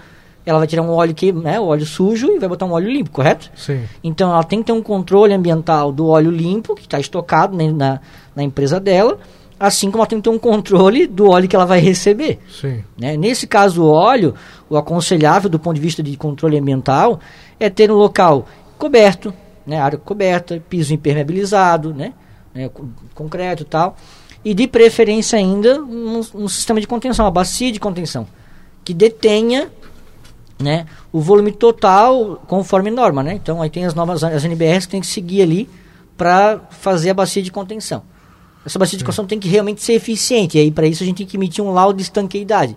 [0.46, 2.92] ela vai tirar um óleo que, né, o óleo sujo e vai botar um óleo
[2.92, 3.50] limpo, correto?
[3.56, 3.82] Sim.
[4.04, 7.72] Então ela tem que ter um controle ambiental do óleo limpo que está estocado né,
[7.72, 8.00] na,
[8.36, 9.18] na empresa dela,
[9.60, 12.40] assim como ela tem que ter um controle do óleo que ela vai receber.
[12.52, 12.84] Sim.
[12.96, 13.18] Né?
[13.18, 14.36] Nesse caso, o óleo,
[14.70, 17.20] o aconselhável do ponto de vista de controle ambiental
[17.60, 19.34] é ter um local coberto,
[19.66, 22.14] né, área coberta, piso impermeabilizado, né,
[22.54, 22.70] né,
[23.14, 23.96] concreto e tal,
[24.44, 28.28] e de preferência ainda um, um, sistema de contenção, uma bacia de contenção,
[28.84, 29.70] que detenha
[30.60, 33.24] né, o volume total conforme norma.
[33.24, 33.34] Né?
[33.34, 35.70] Então aí tem as normas, as NBRs que tem que seguir ali
[36.18, 38.04] para fazer a bacia de contenção.
[38.66, 41.18] Essa bacia de contenção tem que realmente ser eficiente, e aí para isso a gente
[41.18, 42.76] tem que emitir um laudo de estanqueidade,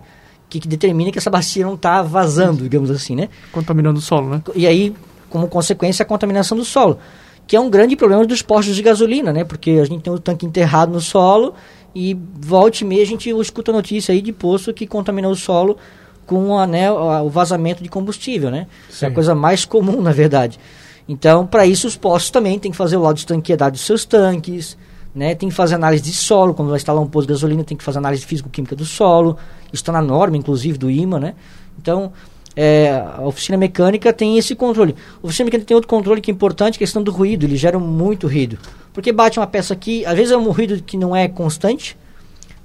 [0.49, 3.29] que, que determina que essa bacia não está vazando, digamos assim, né?
[3.51, 4.41] Contaminando o solo, né?
[4.55, 4.95] E aí,
[5.29, 6.99] como consequência, a contaminação do solo
[7.47, 9.43] que é um grande problema dos postos de gasolina, né?
[9.43, 11.53] Porque a gente tem o tanque enterrado no solo
[11.93, 15.77] e volte e meia a gente escuta notícia aí de posto que contaminou o solo
[16.25, 18.67] com a, né, o vazamento de combustível, né?
[18.89, 19.05] Sim.
[19.05, 20.59] É a coisa mais comum, na verdade.
[21.07, 24.05] Então, para isso, os postos também têm que fazer o laudo de estanqueidade dos seus
[24.05, 24.75] tanques,
[25.13, 25.35] né?
[25.35, 27.83] Tem que fazer análise de solo, quando vai instalar um posto de gasolina, tem que
[27.83, 29.37] fazer análise físico-química do solo.
[29.71, 31.35] Isso está na norma, inclusive, do IMA, né?
[31.79, 32.11] Então,
[32.55, 34.95] é, a oficina mecânica tem esse controle.
[35.21, 37.45] A oficina mecânica tem outro controle que é importante, a questão do ruído.
[37.45, 38.57] Eles geram muito ruído.
[38.93, 41.97] Porque bate uma peça aqui, às vezes é um ruído que não é constante,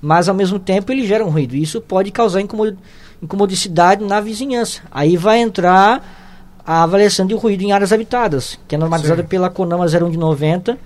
[0.00, 1.56] mas ao mesmo tempo ele gera um ruído.
[1.56, 2.76] Isso pode causar incomod
[3.22, 4.80] incomodicidade na vizinhança.
[4.90, 9.28] Aí vai entrar a avaliação de ruído em áreas habitadas, que é normalizada Sim.
[9.28, 10.78] pela CONAMA 01 de 90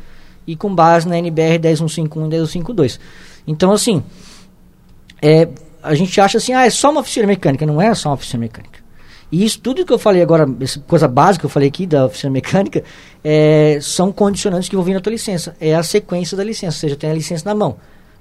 [0.44, 2.98] e com base na NBR 10151 e 10152.
[3.46, 4.02] Então, assim,
[5.22, 5.48] é,
[5.80, 7.64] a gente acha assim, ah, é só uma oficina mecânica.
[7.64, 8.83] Não é só uma oficina mecânica.
[9.34, 12.06] E isso tudo que eu falei agora, essa coisa básica que eu falei aqui da
[12.06, 12.84] oficina mecânica,
[13.24, 15.56] é, são condicionantes que vão vir na tua licença.
[15.60, 17.74] É a sequência da licença, ou seja, tem a licença na mão.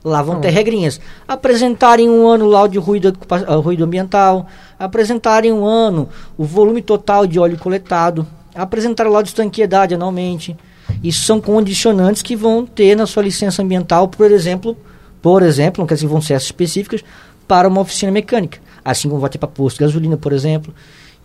[0.03, 0.99] Lá vão ter regrinhas.
[1.27, 4.47] Apresentarem um ano laudo de ruído, uh, ruído ambiental,
[4.79, 10.57] apresentarem um ano o volume total de óleo coletado, apresentar laudo de estanqueidade anualmente.
[11.03, 14.75] Isso são condicionantes que vão ter na sua licença ambiental, por exemplo,
[15.21, 17.03] por exemplo, não quer dizer que vão ser específicas,
[17.47, 18.57] para uma oficina mecânica.
[18.83, 20.73] Assim como vai ter para posto de gasolina, por exemplo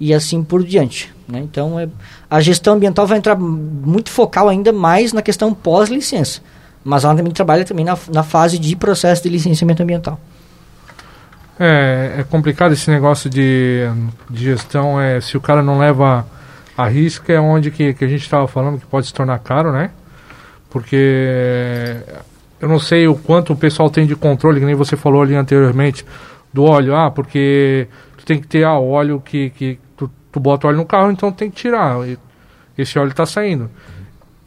[0.01, 1.13] e assim por diante.
[1.29, 1.41] Né?
[1.41, 1.89] Então, é,
[2.31, 6.41] a gestão ambiental vai entrar muito focal ainda mais na questão pós-licença,
[6.85, 10.19] mas ela também trabalha também na, na fase de processo de licenciamento ambiental.
[11.61, 13.83] É, é complicado esse negócio de,
[14.31, 16.25] de gestão, é, se o cara não leva
[16.77, 19.73] a risco, é onde que, que a gente estava falando que pode se tornar caro,
[19.73, 19.91] né?
[20.71, 21.97] Porque
[22.61, 25.35] eu não sei o quanto o pessoal tem de controle, que nem você falou ali
[25.35, 26.07] anteriormente,
[26.53, 26.95] do óleo.
[26.95, 29.79] Ah, porque tu tem que ter ah, óleo que, que
[30.33, 31.97] tu bota óleo no carro, então tem que tirar.
[32.77, 33.71] Esse óleo está saindo.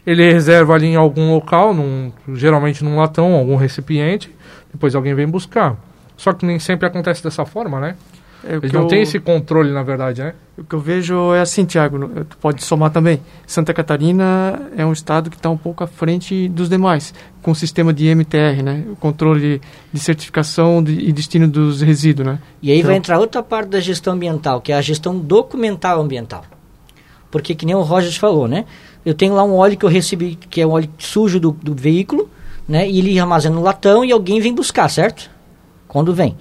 [0.05, 4.33] Ele reserva ali em algum local, num, geralmente num latão, algum recipiente,
[4.71, 5.75] depois alguém vem buscar.
[6.17, 7.95] Só que nem sempre acontece dessa forma, né?
[8.43, 10.33] É, Eles não eu, têm esse controle, na verdade, né?
[10.57, 13.19] O que eu vejo é assim, Tiago, tu pode somar também.
[13.45, 17.55] Santa Catarina é um estado que está um pouco à frente dos demais, com o
[17.55, 18.83] sistema de MTR, né?
[18.91, 19.61] O controle
[19.93, 22.39] de certificação de, e destino dos resíduos, né?
[22.61, 26.01] E aí então, vai entrar outra parte da gestão ambiental, que é a gestão documental
[26.01, 26.43] ambiental.
[27.29, 28.65] Porque, que nem o Roger falou, né?
[29.05, 31.73] Eu tenho lá um óleo que eu recebi, que é um óleo sujo do, do
[31.73, 32.29] veículo,
[32.67, 32.89] né?
[32.89, 35.29] E ele armazena no latão e alguém vem buscar, certo?
[35.87, 36.37] Quando vem.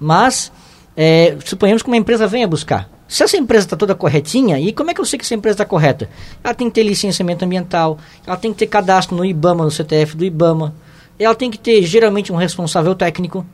[0.00, 0.52] Mas
[1.00, 2.90] é, suponhamos que uma empresa venha buscar.
[3.06, 5.54] Se essa empresa está toda corretinha, e como é que eu sei que essa empresa
[5.54, 6.10] está correta?
[6.42, 10.16] Ela tem que ter licenciamento ambiental, ela tem que ter cadastro no IBAMA, no CTF
[10.16, 10.74] do IBAMA,
[11.16, 13.46] ela tem que ter geralmente um responsável técnico,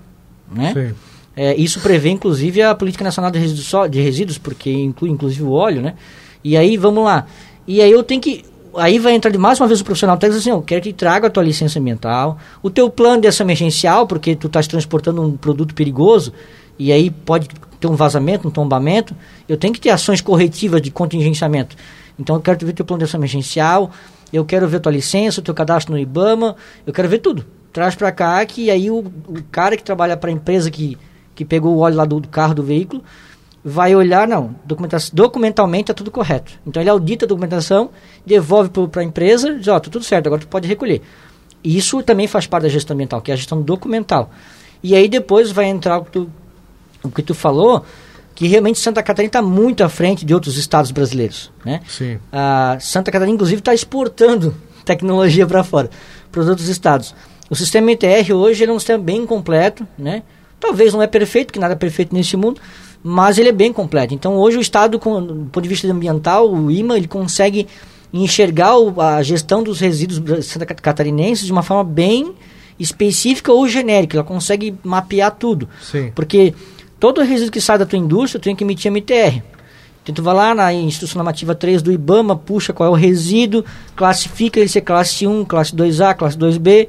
[0.51, 0.73] né?
[1.37, 5.51] É, isso prevê, inclusive, a Política Nacional de Resíduos, de resíduos, porque inclui, inclusive, o
[5.51, 5.97] óleo, né?
[6.43, 7.27] E aí, vamos lá.
[7.67, 8.43] E aí eu tenho que...
[8.77, 11.27] Aí vai entrar de mais uma vez o profissional técnico assim, eu quero que traga
[11.27, 15.37] a tua licença ambiental, o teu plano de ação emergencial, porque tu estás transportando um
[15.37, 16.33] produto perigoso,
[16.79, 17.49] e aí pode
[17.81, 19.15] ter um vazamento, um tombamento,
[19.49, 21.77] eu tenho que ter ações corretivas de contingenciamento.
[22.19, 23.91] Então eu quero ver teu plano de ação emergencial,
[24.33, 26.57] eu quero ver tua licença, teu cadastro no IBAMA,
[26.87, 27.45] eu quero ver tudo.
[27.73, 30.97] Traz para cá que aí o, o, cara que trabalha para a empresa que,
[31.35, 33.03] que pegou o óleo lá do, do carro, do veículo,
[33.65, 34.55] vai olhar, não,
[35.13, 36.53] documentalmente está tudo correto.
[36.67, 37.91] Então ele audita a documentação,
[38.25, 41.03] devolve para a empresa, diz, ó, oh, tudo certo, agora tu pode recolher.
[41.63, 44.31] Isso também faz parte da gestão ambiental, que é a gestão documental.
[44.83, 46.31] E aí depois vai entrar o que tu
[47.05, 47.85] o que tu falou,
[48.35, 51.81] que realmente Santa Catarina está muito à frente de outros estados brasileiros, né?
[51.87, 52.19] Sim.
[52.33, 55.91] A Santa Catarina, inclusive, está exportando tecnologia para fora,
[56.33, 57.15] para os outros estados.
[57.49, 60.23] O sistema ITR hoje é um sistema bem completo, né?
[60.59, 62.61] Talvez não é perfeito, que nada é perfeito nesse mundo,
[63.03, 64.15] mas ele é bem completo.
[64.15, 67.69] Então, hoje o Estado, com, do ponto de vista ambiental, o IMA, ele consegue
[68.13, 72.33] enxergar o, a gestão dos resíduos santa catarinenses de uma forma bem
[72.79, 74.17] específica ou genérica.
[74.17, 75.69] Ela consegue mapear tudo.
[75.83, 76.13] Sim.
[76.15, 76.55] Porque
[77.05, 79.43] Todo resíduo que sai da tua indústria, tu tem que emitir MTR.
[80.03, 83.63] Então tu vai lá na Instituição Normativa 3 do IBAMA, puxa qual é o resíduo,
[83.95, 86.89] classifica ele se é classe 1, classe 2A, classe 2B.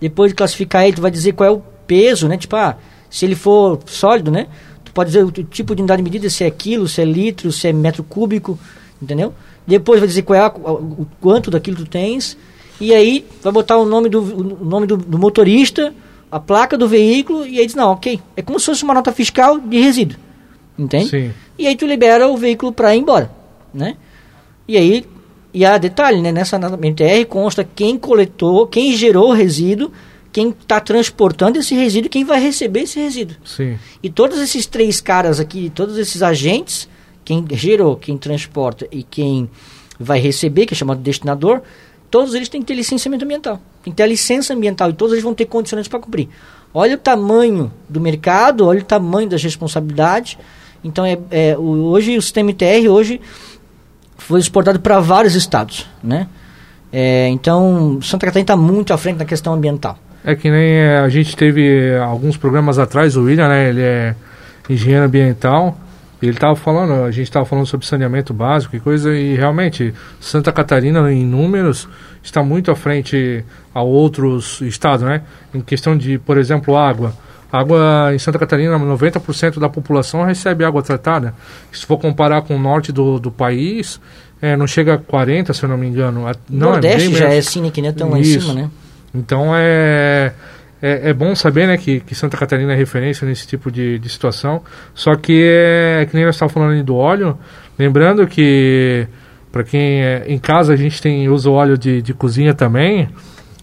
[0.00, 2.36] Depois de classificar ele, tu vai dizer qual é o peso, né?
[2.36, 2.76] Tipo, ah,
[3.08, 4.48] se ele for sólido, né?
[4.84, 7.52] Tu pode dizer o, tipo de unidade de medida, se é quilo, se é litro,
[7.52, 8.58] se é metro cúbico,
[9.00, 9.32] entendeu?
[9.64, 12.36] Depois vai dizer qual é a, o quanto daquilo tu tens.
[12.80, 15.94] E aí vai botar o nome do, o nome do, do motorista,
[16.32, 18.18] a placa do veículo, e aí diz, não, ok.
[18.34, 20.18] É como se fosse uma nota fiscal de resíduo.
[20.78, 21.10] Entende?
[21.10, 21.30] Sim.
[21.58, 23.30] E aí tu libera o veículo para ir embora,
[23.72, 23.98] né?
[24.66, 25.04] E aí,
[25.52, 26.32] e há detalhe, né?
[26.32, 29.92] Nessa nota MTR consta quem coletou, quem gerou o resíduo,
[30.32, 33.36] quem está transportando esse resíduo, quem vai receber esse resíduo.
[33.44, 33.78] Sim.
[34.02, 36.88] E todos esses três caras aqui, todos esses agentes,
[37.22, 39.50] quem gerou, quem transporta e quem
[40.00, 41.60] vai receber, que é chamado destinador,
[42.12, 43.58] todos eles têm que ter licenciamento ambiental.
[43.82, 46.28] Tem que ter a licença ambiental e todos eles vão ter condições para cumprir.
[46.74, 50.36] Olha o tamanho do mercado, olha o tamanho das responsabilidades.
[50.84, 53.18] Então, é, é hoje o sistema ITR hoje
[54.18, 56.28] foi exportado para vários estados, né?
[56.92, 59.98] É, então, Santa Catarina está muito à frente na questão ambiental.
[60.22, 63.70] É que nem é, a gente teve alguns programas atrás, o William, né?
[63.70, 64.14] Ele é
[64.68, 65.78] engenheiro ambiental.
[66.26, 70.52] Ele estava falando, a gente estava falando sobre saneamento básico e coisa, e realmente Santa
[70.52, 71.88] Catarina, em números,
[72.22, 75.22] está muito à frente a outros estados, né?
[75.52, 77.12] Em questão de, por exemplo, água.
[77.50, 81.34] Água em Santa Catarina, 90% da população recebe água tratada.
[81.70, 84.00] Se for comparar com o norte do, do país,
[84.40, 86.24] é, não chega a 40, se eu não me engano.
[86.48, 87.34] Não, Nordeste é já menos.
[87.34, 88.70] é assim, que nem tão lá em cima, né?
[89.14, 90.32] Então é,
[90.82, 94.08] é, é bom saber né, que, que Santa Catarina é referência nesse tipo de, de
[94.08, 94.62] situação.
[94.92, 97.38] Só que é que nem nós estávamos falando do óleo,
[97.78, 99.06] lembrando que
[99.52, 103.08] para quem é, em casa a gente tem usa óleo de, de cozinha também.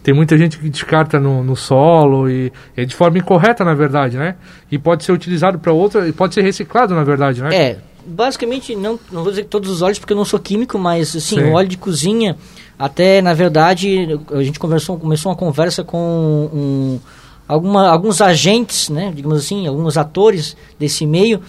[0.01, 4.17] Tem muita gente que descarta no, no solo e é de forma incorreta, na verdade,
[4.17, 4.35] né?
[4.71, 7.49] E pode ser utilizado para outra, e pode ser reciclado, na verdade, né?
[7.53, 10.77] É, basicamente, não, não vou dizer que todos os óleos, porque eu não sou químico,
[10.77, 11.43] mas assim, Sim.
[11.45, 12.37] o óleo de cozinha,
[12.77, 16.99] até na verdade, a gente conversou, começou uma conversa com um,
[17.47, 21.41] alguma, alguns agentes, né, digamos assim, alguns atores desse meio,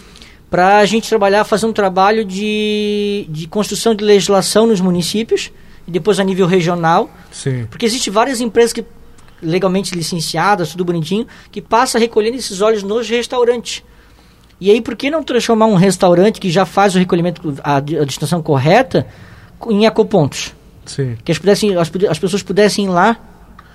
[0.50, 5.52] para a gente trabalhar, fazer um trabalho de, de construção de legislação nos municípios,
[5.86, 7.66] e depois a nível regional, Sim.
[7.70, 8.84] porque existem várias empresas que
[9.42, 13.82] legalmente licenciadas, tudo bonitinho, que passa recolhendo esses óleos nos restaurantes.
[14.60, 17.80] E aí, por que não transformar um restaurante que já faz o recolhimento, a, a
[17.80, 19.06] destinação correta,
[19.68, 20.54] em ecopontos?
[20.84, 21.16] Sim.
[21.24, 23.16] Que as, pudessem, as, as pessoas pudessem ir lá,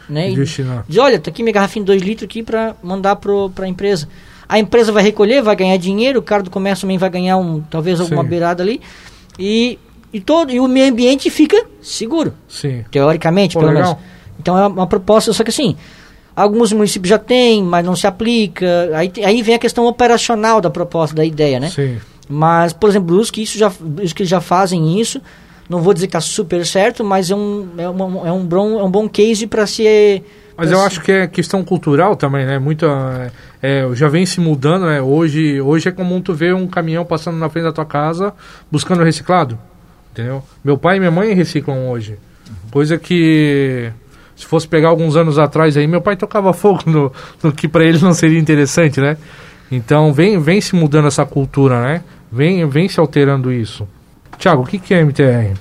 [0.09, 0.31] né?
[0.31, 0.85] E Destinar.
[0.87, 4.07] dizer, olha, tá aqui minha garrafinha de 2 litros aqui para mandar para a empresa.
[4.47, 7.61] A empresa vai recolher, vai ganhar dinheiro, o cara do comércio também vai ganhar um,
[7.61, 8.29] talvez alguma Sim.
[8.29, 8.79] beirada ali.
[9.39, 9.79] E,
[10.13, 12.85] e, todo, e o meio ambiente fica seguro Sim.
[12.91, 13.95] teoricamente, Pô, pelo legal.
[13.95, 14.03] menos.
[14.39, 15.75] Então é uma proposta, só que assim,
[16.35, 18.65] alguns municípios já têm, mas não se aplica.
[18.93, 21.69] Aí, aí vem a questão operacional da proposta, da ideia, né?
[21.69, 21.97] Sim.
[22.27, 25.21] Mas, por exemplo, Brusque, isso já, Brusque eles já fazem isso.
[25.69, 28.79] Não vou dizer que está super certo, mas é um, é uma, é um, bom,
[28.79, 30.21] é um bom case para se.
[30.57, 32.59] Mas eu acho que é questão cultural também, né?
[32.59, 35.01] Muita, é, já vem se mudando, né?
[35.01, 38.33] Hoje, hoje é comum tu ver um caminhão passando na frente da tua casa
[38.71, 39.57] buscando reciclado,
[40.11, 40.43] entendeu?
[40.63, 42.17] Meu pai e minha mãe reciclam hoje.
[42.71, 43.91] Coisa que
[44.35, 47.83] se fosse pegar alguns anos atrás aí, meu pai tocava fogo no, no que para
[47.83, 49.17] ele não seria interessante, né?
[49.71, 52.03] Então vem, vem se mudando essa cultura, né?
[52.31, 53.87] Vem, vem se alterando isso.
[54.37, 55.53] Tiago, o que, que é MTR?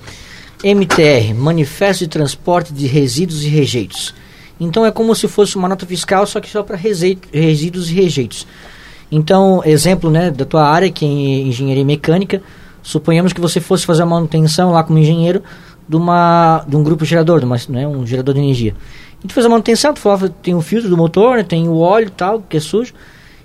[0.63, 4.13] MTR, Manifesto de Transporte de Resíduos e Rejeitos.
[4.59, 8.47] Então é como se fosse uma nota fiscal, só que só para resíduos e rejeitos.
[9.11, 12.41] Então, exemplo né, da tua área, que é engenharia mecânica,
[12.81, 15.43] suponhamos que você fosse fazer a manutenção lá como engenheiro
[15.87, 18.75] de, uma, de um grupo gerador, de uma, né, um gerador de energia.
[19.23, 21.77] E tu faz a manutenção, tu falava, tem o filtro do motor, né, tem o
[21.77, 22.93] óleo e tal, que é sujo.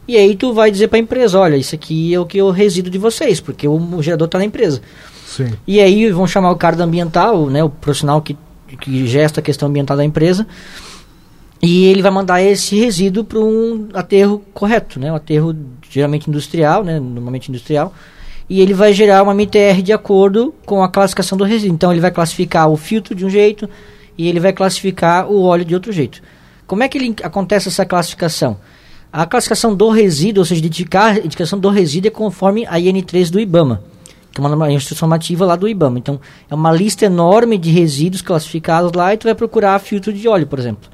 [0.09, 2.43] E aí tu vai dizer para a empresa, olha, isso aqui é o que é
[2.43, 4.81] o resíduo de vocês, porque o, o gerador está na empresa.
[5.27, 5.53] Sim.
[5.67, 8.37] E aí vão chamar o cara do ambiental, né, o profissional que,
[8.81, 10.47] que gesta a questão ambiental da empresa,
[11.63, 15.55] e ele vai mandar esse resíduo para um aterro correto, né, um aterro
[15.89, 17.95] geralmente industrial, né, normalmente industrial,
[18.51, 21.75] e ele vai gerar uma MTR de acordo com a classificação do resíduo.
[21.75, 23.71] Então ele vai classificar o filtro de um jeito
[24.19, 26.21] e ele vai classificar o óleo de outro jeito.
[26.67, 28.57] Como é que ele, acontece essa classificação?
[29.13, 33.31] A classificação do resíduo, ou seja, identificar a indicação do resíduo é conforme a IN3
[33.31, 33.83] do IBAMA
[34.33, 35.99] que é uma norma- instrução normativa lá do IBAMA.
[35.99, 40.29] Então, é uma lista enorme de resíduos classificados lá e tu vai procurar filtro de
[40.29, 40.89] óleo, por exemplo.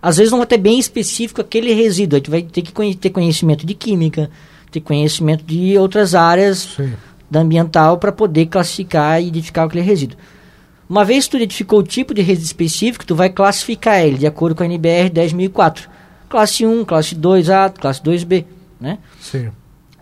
[0.00, 3.10] Às vezes não vai ter bem específico aquele resíduo, aí tu vai ter que ter
[3.10, 4.30] conhecimento de química,
[4.72, 6.94] ter conhecimento de outras áreas Sim.
[7.30, 10.18] da ambiental para poder classificar e identificar aquele resíduo.
[10.88, 14.26] Uma vez que tu identificou o tipo de resíduo específico, tu vai classificar ele de
[14.26, 15.88] acordo com a NBR 10004.
[16.28, 18.44] Classe 1, classe 2A, classe 2B,
[18.80, 18.98] né?
[19.20, 19.50] Sim.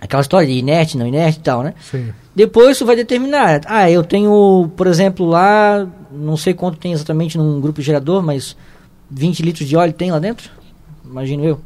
[0.00, 1.74] Aquela história de inerte, não inerte e tal, né?
[1.80, 2.12] Sim.
[2.34, 3.60] Depois tu vai determinar.
[3.66, 8.56] Ah, eu tenho, por exemplo, lá, não sei quanto tem exatamente num grupo gerador, mas
[9.10, 10.50] 20 litros de óleo tem lá dentro?
[11.04, 11.60] Imagino eu.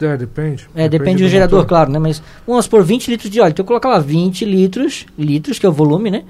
[0.00, 0.68] É, depende.
[0.74, 1.68] É, depende, do, do gerador, motor.
[1.68, 1.98] claro, né?
[1.98, 3.50] Mas vamos por 20 litros de óleo.
[3.50, 6.24] Então eu colocar lá 20 litros, litros, que é o volume, né?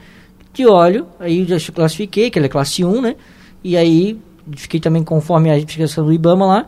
[0.53, 1.07] De óleo.
[1.19, 3.17] Aí eu já classifiquei, que ele é classe 1, né?
[3.65, 4.19] E aí
[4.55, 6.67] fiquei também conforme a explicação do IBAMA lá,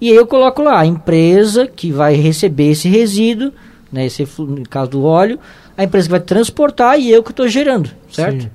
[0.00, 3.52] e aí eu coloco lá a empresa que vai receber esse resíduo,
[3.90, 5.38] né, esse, no caso do óleo,
[5.76, 8.42] a empresa que vai transportar e eu que estou gerando, certo?
[8.42, 8.50] Sim.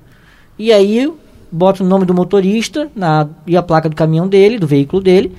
[0.58, 1.18] E aí eu
[1.50, 5.34] boto o nome do motorista na, e a placa do caminhão dele, do veículo dele,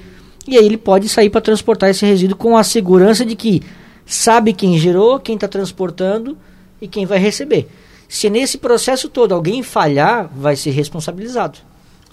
[0.47, 3.61] e aí ele pode sair para transportar esse resíduo com a segurança de que
[4.05, 6.37] sabe quem gerou, quem está transportando
[6.81, 7.67] e quem vai receber.
[8.09, 11.59] Se nesse processo todo alguém falhar, vai ser responsabilizado.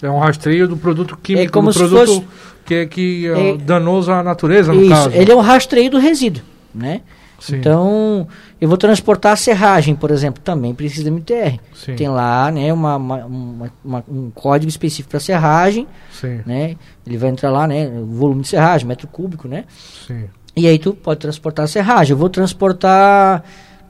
[0.01, 2.23] É um rastreio do produto químico, é como do produto fosse,
[2.65, 5.11] que, é que é, é danoso à natureza, no isso, caso.
[5.11, 6.41] Ele é um rastreio do resíduo,
[6.73, 7.01] né?
[7.41, 7.57] Sim.
[7.57, 8.27] Então,
[8.61, 11.59] eu vou transportar a serragem, por exemplo, também precisa de MTR.
[11.73, 11.95] Sim.
[11.95, 16.41] Tem lá, né, uma, uma, uma um código específico para serragem, Sim.
[16.45, 16.75] né?
[17.05, 19.65] Ele vai entrar lá, né, volume de serragem, metro cúbico, né?
[20.07, 20.25] Sim.
[20.55, 22.11] E aí tu pode transportar a serragem.
[22.11, 23.43] Eu vou transportar,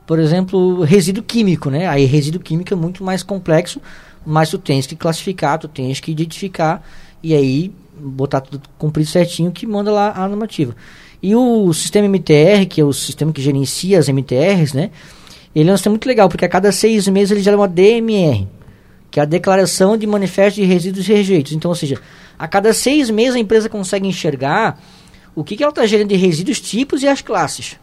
[0.08, 1.88] por exemplo, resíduo químico, né?
[1.88, 3.82] Aí resíduo químico é muito mais complexo,
[4.26, 6.82] mas tu tens que classificar, tu tens que identificar
[7.22, 10.76] e aí botar tudo cumprido certinho que manda lá a normativa.
[11.22, 14.90] E o sistema MTR, que é o sistema que gerencia as MTRs, né?
[15.54, 18.48] Ele é um sistema muito legal, porque a cada seis meses ele gera uma DMR,
[19.12, 21.52] que é a Declaração de Manifesto de Resíduos e Rejeitos.
[21.52, 22.02] Então, ou seja,
[22.40, 24.82] a cada seis meses a empresa consegue enxergar
[25.36, 27.78] o que, que ela está gerando de resíduos, tipos e as classes.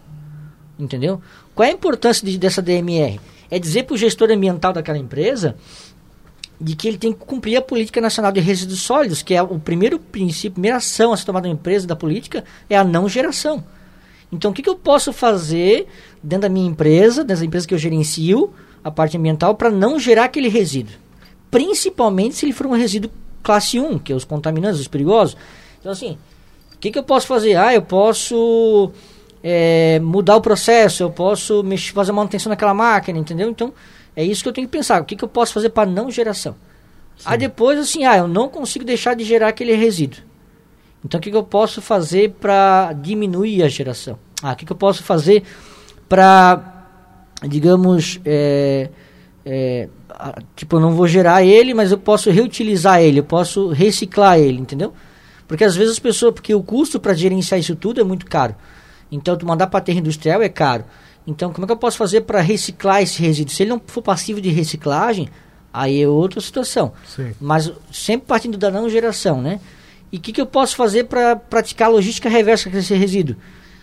[0.79, 1.21] Entendeu?
[1.55, 3.21] Qual é a importância de, dessa DMR?
[3.51, 5.57] É dizer para o gestor ambiental daquela empresa
[6.61, 9.59] de que ele tem que cumprir a política nacional de resíduos sólidos, que é o
[9.59, 13.09] primeiro princípio, a primeira ação a ser tomada na empresa da política é a não
[13.09, 13.65] geração.
[14.31, 15.87] Então, o que, que eu posso fazer
[16.23, 18.53] dentro da minha empresa, dessa empresa que eu gerencio,
[18.83, 20.95] a parte ambiental, para não gerar aquele resíduo?
[21.51, 23.11] Principalmente se ele for um resíduo
[23.43, 25.37] classe 1, que é os contaminantes, os perigosos.
[25.81, 26.19] Então, assim,
[26.75, 27.57] o que, que eu posso fazer?
[27.57, 28.93] Ah, eu posso
[29.43, 33.49] é, mudar o processo, eu posso mexer, fazer manutenção naquela máquina, entendeu?
[33.49, 33.73] Então,
[34.19, 35.01] é isso que eu tenho que pensar.
[35.01, 36.57] O que, que eu posso fazer para não geração?
[37.17, 37.25] Sim.
[37.25, 40.23] Aí depois, assim, ah, eu não consigo deixar de gerar aquele resíduo.
[41.05, 44.19] Então, o que, que eu posso fazer para diminuir a geração?
[44.43, 45.45] Ah, o que, que eu posso fazer
[46.09, 46.85] para,
[47.43, 48.91] digamos, é,
[49.47, 49.89] é,
[50.57, 54.59] tipo, eu não vou gerar ele, mas eu posso reutilizar ele, eu posso reciclar ele,
[54.59, 54.93] entendeu?
[55.47, 58.57] Porque às vezes as pessoas, porque o custo para gerenciar isso tudo é muito caro.
[59.13, 60.85] Então, tu mandar para terra industrial é caro.
[61.29, 63.55] Então, como é que eu posso fazer para reciclar esse resíduo?
[63.55, 65.29] Se ele não for passivo de reciclagem,
[65.71, 66.95] aí é outra situação.
[67.07, 67.35] Sim.
[67.39, 69.61] Mas sempre partindo da não geração, né?
[70.11, 73.37] E o que, que eu posso fazer para praticar logística reversa com esse resíduo?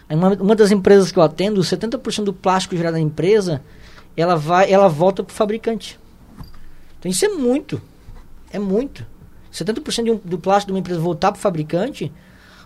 [0.09, 3.61] Uma, uma das empresas que eu atendo, 70% do plástico gerado na empresa,
[4.17, 5.99] ela vai, ela volta para o fabricante.
[6.97, 7.79] Então isso é muito.
[8.51, 9.05] É muito.
[9.53, 12.11] 70% um, do plástico de uma empresa voltar para o fabricante,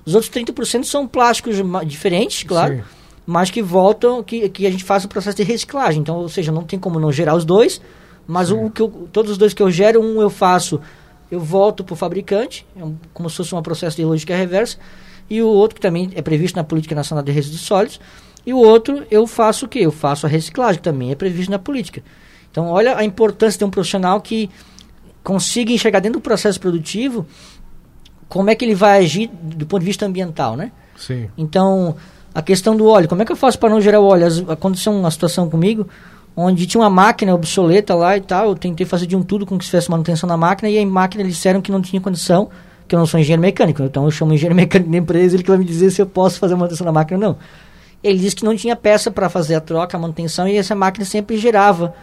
[0.05, 2.77] os outros 30% são plásticos diferentes, claro.
[2.77, 2.98] Sim
[3.29, 6.01] mas que voltam, que, que a gente faz o processo de reciclagem.
[6.01, 7.79] Então, ou seja, não tem como não gerar os dois,
[8.25, 10.81] mas o que eu, todos os dois que eu gero, um eu faço,
[11.29, 14.77] eu volto para o fabricante, é um, como se fosse um processo de lógica reversa,
[15.29, 18.01] e o outro que também é previsto na Política Nacional de Resíduos Sólidos,
[18.47, 19.81] e o outro eu faço o quê?
[19.81, 22.01] Eu faço a reciclagem, também é previsto na política.
[22.49, 24.49] Então, olha a importância de um profissional que
[25.23, 27.27] consiga enxergar dentro do processo produtivo
[28.27, 30.71] como é que ele vai agir do ponto de vista ambiental, né?
[30.97, 31.29] Sim.
[31.37, 31.95] Então,
[32.33, 33.07] a questão do óleo.
[33.07, 34.25] Como é que eu faço para não gerar óleo?
[34.49, 35.87] Aconteceu uma situação comigo
[36.35, 38.49] onde tinha uma máquina obsoleta lá e tal.
[38.49, 40.85] Eu tentei fazer de um tudo com que se fizesse manutenção na máquina e a
[40.85, 42.49] máquina eles disseram que não tinha condição,
[42.87, 43.83] que eu não sou engenheiro mecânico.
[43.83, 46.05] Então eu chamo o engenheiro mecânico da empresa ele que vai me dizer se eu
[46.05, 47.37] posso fazer manutenção na máquina ou não.
[48.01, 51.05] Ele disse que não tinha peça para fazer a troca, a manutenção e essa máquina
[51.05, 51.93] sempre gerava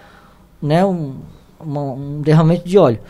[0.61, 1.17] né, um,
[1.59, 3.01] uma, um derramamento de óleo.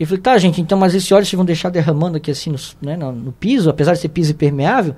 [0.00, 2.58] E falei, tá, gente, então, mas esse óleo vocês vão deixar derramando aqui assim no,
[2.82, 4.94] né, no, no piso, apesar de ser piso impermeável?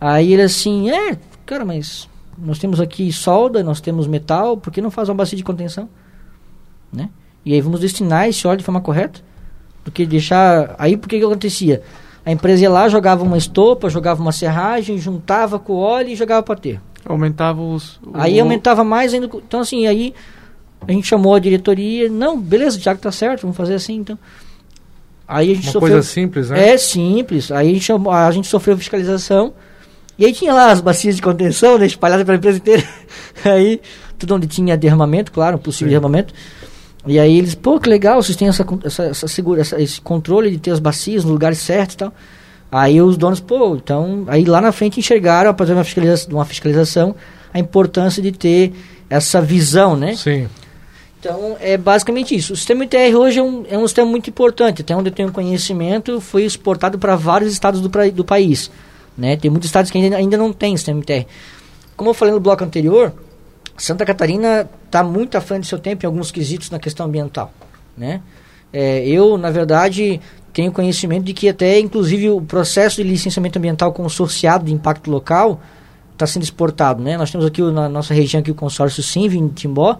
[0.00, 4.80] Aí ele assim, é, cara, mas nós temos aqui solda, nós temos metal, por que
[4.80, 5.88] não faz uma bacia de contenção?
[6.92, 7.10] Né?
[7.44, 9.20] E aí vamos destinar esse óleo de forma correta.
[9.84, 10.74] Do que deixar.
[10.78, 11.82] Aí por que, que acontecia?
[12.24, 16.16] A empresa ia lá, jogava uma estopa, jogava uma serragem, juntava com o óleo e
[16.16, 16.80] jogava para ter.
[17.04, 17.96] Aumentava os.
[17.96, 18.10] O...
[18.12, 19.30] Aí aumentava mais ainda.
[19.34, 20.12] Então, assim, aí
[20.86, 22.08] a gente chamou a diretoria.
[22.10, 24.18] Não, beleza, já que tá certo, vamos fazer assim então.
[25.26, 25.92] Aí a gente Uma sofreu.
[25.92, 26.70] coisa simples, né?
[26.70, 27.50] É simples.
[27.50, 29.54] Aí a gente, chamou, a gente sofreu fiscalização.
[30.18, 32.82] E aí tinha lá as bacias de contenção, né, espalhadas pela empresa inteira.
[33.44, 33.80] aí,
[34.18, 35.90] tudo onde tinha derramamento, claro, um possível Sim.
[35.90, 36.34] derramamento.
[37.06, 40.50] E aí eles, pô, que legal, vocês têm essa, essa, essa segura, essa, esse controle
[40.50, 42.12] de ter as bacias no lugares certos e tal.
[42.70, 47.14] Aí os donos, pô, então, aí lá na frente enxergaram, após uma fiscalização, uma fiscalização,
[47.54, 48.72] a importância de ter
[49.08, 50.14] essa visão, né?
[50.16, 50.48] Sim.
[51.18, 52.52] Então, é basicamente isso.
[52.52, 54.82] O sistema ITR hoje é um, é um sistema muito importante.
[54.82, 58.70] Até onde eu tenho conhecimento, foi exportado para vários estados do, do país.
[59.18, 59.36] Né?
[59.36, 61.26] Tem muitos estados que ainda, ainda não tem sistema MTR.
[61.96, 63.12] Como eu falei no bloco anterior,
[63.76, 67.52] Santa Catarina está muito à frente do seu tempo em alguns quesitos na questão ambiental.
[67.96, 68.22] Né?
[68.72, 70.20] É, eu, na verdade,
[70.52, 75.60] tenho conhecimento de que até, inclusive, o processo de licenciamento ambiental consorciado de impacto local
[76.12, 77.16] está sendo exportado, né?
[77.16, 79.96] Nós temos aqui na nossa região aqui o consórcio Simv em Timbó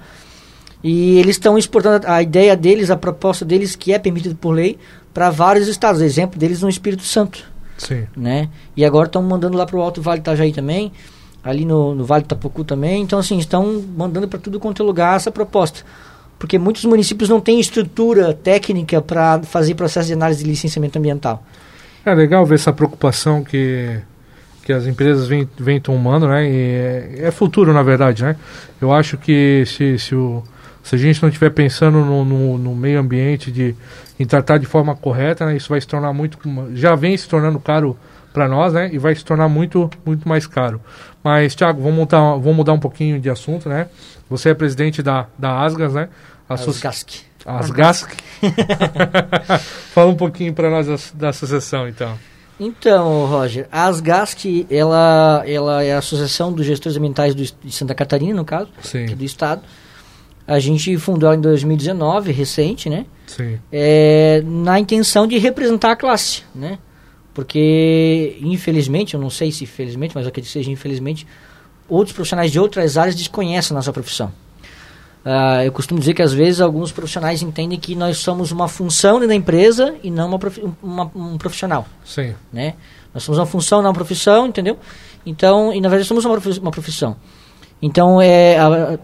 [0.82, 4.76] e eles estão exportando a ideia deles, a proposta deles que é permitida por lei
[5.14, 6.00] para vários estados.
[6.00, 7.44] Exemplo deles no Espírito Santo,
[7.78, 8.06] Sim.
[8.16, 8.48] né?
[8.76, 10.92] E agora estão mandando lá para o Alto Vale Itajaí também,
[11.42, 13.02] ali no, no Vale Tapucu também.
[13.02, 15.84] Então assim estão mandando para tudo quanto é lugar essa proposta
[16.38, 21.42] porque muitos municípios não têm estrutura técnica para fazer processo de análise de licenciamento ambiental.
[22.04, 23.98] É legal ver essa preocupação que,
[24.64, 26.48] que as empresas vêm, vêm tomando, né?
[26.48, 28.36] E é, é futuro, na verdade, né?
[28.80, 30.42] Eu acho que se, se, o,
[30.82, 33.74] se a gente não estiver pensando no, no, no, meio ambiente, de,
[34.18, 35.56] em tratar de forma correta, né?
[35.56, 36.38] Isso vai se tornar muito...
[36.74, 37.96] Já vem se tornando caro
[38.32, 38.90] para nós, né?
[38.92, 40.80] E vai se tornar muito, muito mais caro.
[41.22, 43.88] Mas, Thiago, vamos mudar, vamos mudar um pouquinho de assunto, né?
[44.30, 46.08] Você é presidente da, da Asgas, né?
[46.48, 47.24] Asgasc.
[47.44, 48.10] Asgasc.
[49.92, 52.18] Fala um pouquinho para nós da, da, associação, então.
[52.60, 57.94] Então, Roger, a Asgasc, ela, ela é a Associação dos Gestores Ambientais do, de Santa
[57.94, 59.06] Catarina, no caso, Sim.
[59.06, 59.62] do estado.
[60.48, 63.04] A gente fundou ela em 2019, recente, né?
[63.26, 63.58] Sim.
[63.70, 66.78] É, na intenção de representar a classe, né?
[67.34, 71.26] Porque, infelizmente, eu não sei se felizmente, mas acredito que seja infelizmente,
[71.86, 74.32] outros profissionais de outras áreas desconhecem a nossa profissão.
[75.24, 79.20] Uh, eu costumo dizer que às vezes alguns profissionais entendem que nós somos uma função
[79.26, 80.38] da empresa e não uma,
[80.82, 81.86] uma, um profissional.
[82.04, 82.34] Sim.
[82.50, 82.74] Né?
[83.12, 84.78] Nós somos uma função, não uma profissão, entendeu?
[85.26, 87.16] Então, e na verdade somos uma profissão.
[87.80, 88.58] Então, é,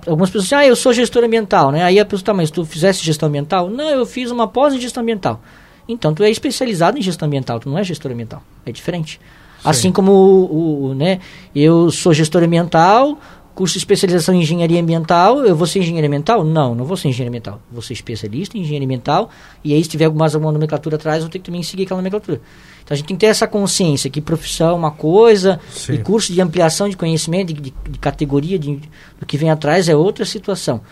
[0.07, 1.85] algumas pessoas dizem, ah, eu sou gestor ambiental, né?
[1.85, 3.71] Aí a pessoa, tá, mas tu fizesse gestão ambiental?
[3.71, 5.41] Não, eu fiz uma pós em gestão ambiental.
[5.89, 8.43] Então, tu é especializado em gestão ambiental, tu não é gestor ambiental.
[8.67, 9.21] É diferente.
[9.63, 9.69] Sim.
[9.69, 11.21] Assim como o, o, né,
[11.55, 13.19] eu sou gestor ambiental,
[13.55, 16.43] curso de especialização em engenharia ambiental, eu vou ser engenheiro ambiental?
[16.43, 17.61] Não, não vou ser engenheiro ambiental.
[17.71, 19.31] Vou ser especialista em engenharia ambiental,
[19.63, 21.99] e aí se tiver mais alguma nomenclatura atrás, eu vou ter que também seguir aquela
[22.01, 22.41] nomenclatura.
[22.85, 25.95] Então a gente tem que ter essa consciência que profissão é uma coisa, Sim.
[25.95, 28.79] e curso de ampliação de conhecimento, de, de, de categoria, de,
[29.19, 30.83] do que vem atrás é outra situação.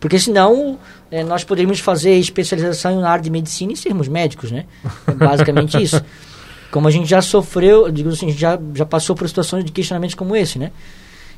[0.00, 0.78] Porque senão
[1.10, 4.66] é, nós poderíamos fazer especialização na área de medicina e sermos médicos, né?
[5.06, 6.02] É basicamente isso.
[6.70, 10.34] Como a gente já sofreu, digo assim, já, já passou por situações de questionamentos como
[10.34, 10.72] esse, né?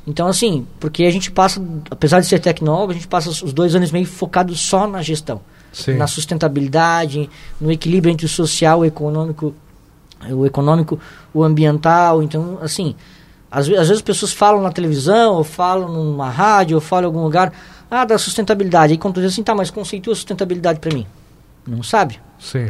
[0.05, 3.75] Então, assim, porque a gente passa, apesar de ser tecnólogo, a gente passa os dois
[3.75, 5.39] anos meio focado só na gestão.
[5.71, 5.93] Sim.
[5.93, 7.29] Na sustentabilidade,
[7.61, 9.53] no equilíbrio entre o social, o econômico,
[10.31, 10.99] o econômico,
[11.33, 12.21] o ambiental.
[12.21, 12.95] Então, assim,
[13.49, 17.07] às, às vezes as pessoas falam na televisão, ou falam numa rádio, ou falam em
[17.07, 17.53] algum lugar,
[17.89, 18.93] ah, da sustentabilidade.
[18.93, 21.05] Aí quando tu diz assim, tá, mas conceitua sustentabilidade para mim.
[21.65, 22.19] Não sabe?
[22.39, 22.69] Sim.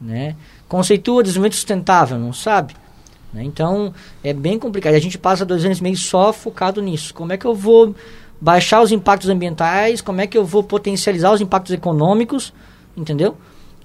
[0.00, 0.36] Né?
[0.68, 2.74] Conceitua desenvolvimento sustentável, não sabe?
[3.32, 3.42] Né?
[3.44, 4.94] Então, é bem complicado.
[4.94, 7.14] A gente passa dois anos e meio só focado nisso.
[7.14, 7.94] Como é que eu vou
[8.40, 10.00] baixar os impactos ambientais?
[10.00, 12.52] Como é que eu vou potencializar os impactos econômicos?
[12.96, 13.36] Entendeu?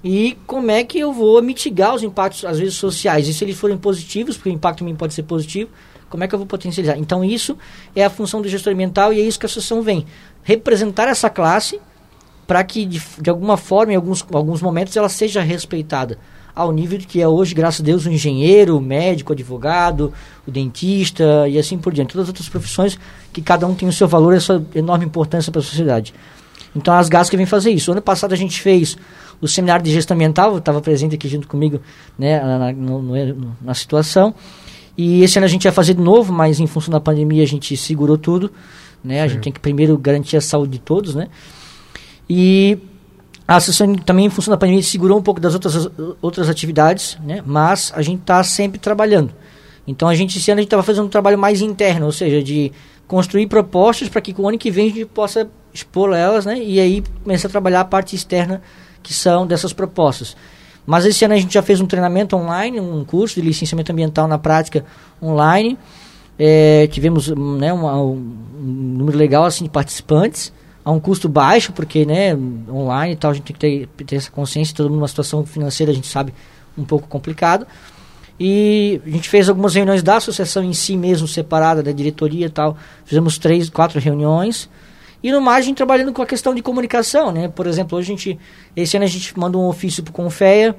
[0.08, 3.26] E como é que eu vou mitigar os impactos, às vezes, sociais?
[3.26, 5.68] E se eles forem positivos, porque o impacto também pode ser positivo,
[6.08, 6.96] como é que eu vou potencializar?
[6.96, 7.58] Então, isso
[7.92, 10.06] é a função do gestor ambiental e é isso que a associação vem.
[10.44, 11.80] Representar essa classe
[12.46, 16.16] para que, de, de alguma forma, em alguns, alguns momentos, ela seja respeitada
[16.54, 20.12] ao nível que é hoje, graças a Deus, o engenheiro, o médico, o advogado,
[20.46, 22.12] o dentista e assim por diante.
[22.12, 22.96] Todas as outras profissões
[23.32, 26.14] que cada um tem o seu valor e a sua enorme importância para a sociedade.
[26.76, 27.90] Então, as GAS que vem fazer isso.
[27.90, 28.98] Ano passado a gente fez
[29.40, 31.80] o seminário de gestão ambiental, estava presente aqui junto comigo
[32.18, 32.72] né, na,
[33.60, 34.34] na situação.
[34.96, 37.46] E esse ano a gente vai fazer de novo, mas em função da pandemia a
[37.46, 38.50] gente segurou tudo.
[39.04, 39.22] Né?
[39.22, 41.28] A gente tem que primeiro garantir a saúde de todos, né?
[42.28, 42.78] E
[43.46, 45.88] a associação também, em função da pandemia, segurou um pouco das outras,
[46.20, 47.42] outras atividades, né?
[47.46, 49.32] mas a gente está sempre trabalhando.
[49.86, 52.42] Então, a gente, esse ano, a gente estava fazendo um trabalho mais interno, ou seja,
[52.42, 52.72] de
[53.06, 56.58] construir propostas para que o ano que vem a gente possa expor elas, né?
[56.60, 58.60] E aí começar a trabalhar a parte externa
[59.06, 60.36] que são dessas propostas.
[60.84, 64.26] Mas esse ano a gente já fez um treinamento online, um curso de licenciamento ambiental
[64.26, 64.84] na prática
[65.22, 65.78] online.
[66.36, 68.16] É, tivemos né, uma, um
[68.58, 70.52] número legal assim, de participantes
[70.84, 72.36] a um custo baixo, porque né,
[72.68, 75.46] online e tal, a gente tem que ter, ter essa consciência, todo mundo numa situação
[75.46, 76.34] financeira, a gente sabe,
[76.76, 77.66] um pouco complicado.
[78.38, 82.50] E a gente fez algumas reuniões da associação em si mesmo, separada da diretoria e
[82.50, 82.76] tal.
[83.04, 84.68] Fizemos três, quatro reuniões.
[85.22, 87.48] E no gente trabalhando com a questão de comunicação, né?
[87.48, 88.38] Por exemplo, hoje a gente,
[88.76, 90.76] esse ano a gente manda um ofício para o Confeia,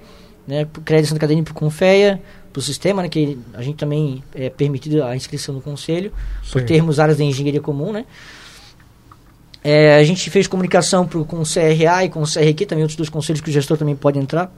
[0.47, 0.65] né?
[0.65, 2.21] Para o Crédito Santa Catarina para o Confeia,
[2.53, 3.09] para o sistema, né?
[3.09, 6.13] Que a gente também é permitido a inscrição no conselho,
[6.43, 6.51] Sim.
[6.51, 8.05] por termos áreas de engenharia comum, né?
[9.63, 12.95] É, a gente fez comunicação pro, com o CRA e com o CRQ, também outros
[12.95, 14.51] dois conselhos que o gestor também pode entrar.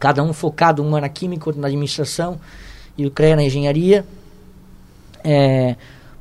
[0.00, 2.40] Cada um focado, uma na química, outro na administração
[2.98, 4.04] e o CREA na engenharia.
[5.22, 5.76] É,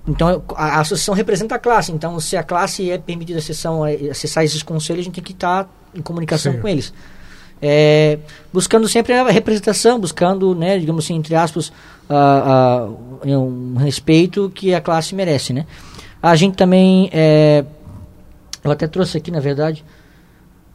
[0.07, 1.91] então, a, a, associação representa a classe.
[1.91, 3.73] Então, se a classe é permitida acessar,
[4.09, 6.59] acessar esses conselhos, a gente tem que estar em comunicação Sim.
[6.59, 6.93] com eles.
[7.61, 8.17] é,
[8.51, 11.71] buscando sempre a representação, buscando, né, digamos assim, entre aspas,
[12.09, 12.87] a,
[13.23, 15.67] a, um respeito que a classe merece, né?
[16.21, 17.63] A gente também, é,
[18.63, 19.85] eu até trouxe aqui, na verdade,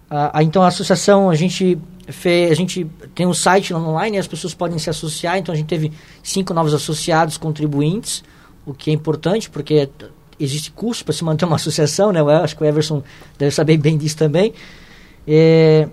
[0.09, 4.29] a, a, então a associação, a gente fez, a gente tem um site online, as
[4.29, 8.23] pessoas podem se associar, então a gente teve cinco novos associados contribuintes,
[8.67, 9.89] o que é importante, porque
[10.39, 12.21] existe custo para se manter uma associação, né?
[12.21, 13.03] Eu acho que o Everson
[13.39, 14.53] deve saber bem disso também.
[15.27, 15.89] É,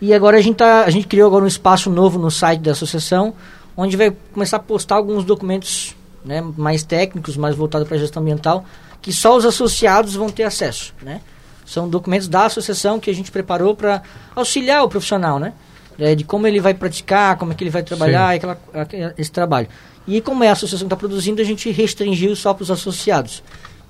[0.00, 2.72] e agora a gente, tá, a gente criou agora um espaço novo no site da
[2.72, 3.34] associação,
[3.76, 8.22] onde vai começar a postar alguns documentos né, mais técnicos, mais voltados para a gestão
[8.22, 8.64] ambiental,
[9.00, 10.92] que só os associados vão ter acesso.
[11.02, 11.20] Né?
[11.64, 14.02] São documentos da associação que a gente preparou para
[14.34, 15.52] auxiliar o profissional, né?
[15.98, 18.58] É, de como ele vai praticar, como é que ele vai trabalhar, aquela,
[19.16, 19.66] esse trabalho.
[20.06, 23.42] E como é a associação que está produzindo, a gente restringiu só para os associados.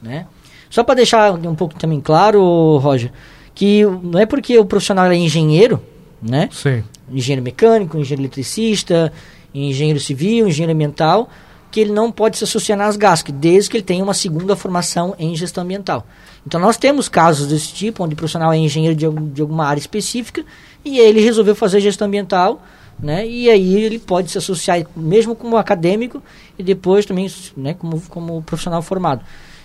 [0.02, 0.26] Né?
[0.70, 3.12] Só para deixar um pouco também claro, Roger,
[3.54, 5.82] que não é porque o profissional é engenheiro,
[6.20, 6.48] né?
[6.52, 6.82] Sim.
[7.10, 9.12] Engenheiro mecânico, engenheiro eletricista,
[9.54, 11.28] engenheiro civil, engenheiro ambiental,
[11.70, 15.14] que ele não pode se associar nas GASC, desde que ele tenha uma segunda formação
[15.18, 16.06] em gestão ambiental.
[16.46, 19.80] Então nós temos casos desse tipo, onde o profissional é engenheiro de, de alguma área
[19.80, 20.44] específica
[20.84, 22.62] e ele resolveu fazer gestão ambiental,
[22.98, 23.26] né?
[23.26, 26.22] E aí ele pode se associar mesmo como acadêmico
[26.58, 29.22] e depois também, né, como, como profissional formado.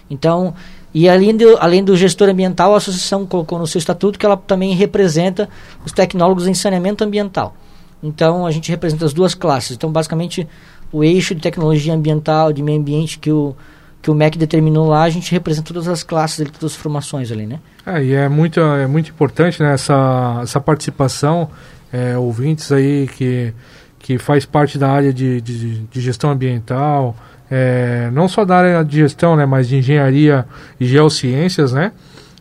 [0.10, 0.54] Então,
[0.94, 4.36] e além do, além do gestor ambiental, a associação colocou no seu estatuto que ela
[4.36, 5.48] também representa
[5.86, 7.56] os tecnólogos em saneamento ambiental.
[8.04, 9.78] Então, a gente representa as duas classes.
[9.78, 10.48] Então, basicamente,
[10.92, 13.56] o eixo de tecnologia ambiental, de meio ambiente que o,
[14.02, 17.46] que o MEC determinou lá, a gente representa todas as classes, todas as formações ali,
[17.46, 17.60] né?
[17.86, 21.50] É, e é muito, é muito importante né, essa, essa participação,
[21.92, 23.54] é, ouvintes aí que,
[24.00, 27.16] que faz parte da área de, de, de gestão ambiental,
[27.50, 30.46] é, não só da área de gestão, né, mas de engenharia
[30.80, 31.92] e geociências, né?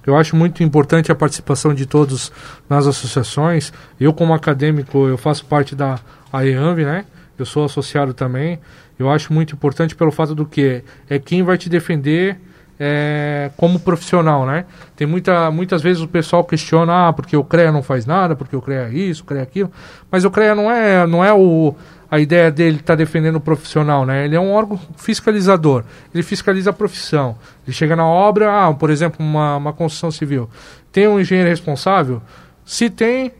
[0.06, 2.32] Eu acho muito importante a participação de todos
[2.68, 3.72] nas associações.
[4.00, 5.98] Eu, como acadêmico, eu faço parte da
[6.32, 7.04] AEANV, né?
[7.38, 8.58] Eu sou associado também.
[8.98, 12.38] Eu acho muito importante pelo fato do que é quem vai te defender
[12.82, 14.64] é, como profissional, né?
[14.96, 18.56] Tem muita, muitas vezes o pessoal questiona, ah, porque o CREA não faz nada, porque
[18.56, 19.70] o CREA é isso, o CREA é aquilo.
[20.10, 21.74] Mas o CREA não é, não é o
[22.10, 24.24] a ideia dele estar tá defendendo o profissional, né?
[24.24, 25.84] Ele é um órgão fiscalizador.
[26.12, 27.36] Ele fiscaliza a profissão.
[27.64, 30.50] Ele chega na obra, ah, por exemplo, uma, uma construção civil.
[30.90, 32.20] Tem um engenheiro responsável?
[32.64, 33.30] Se tem,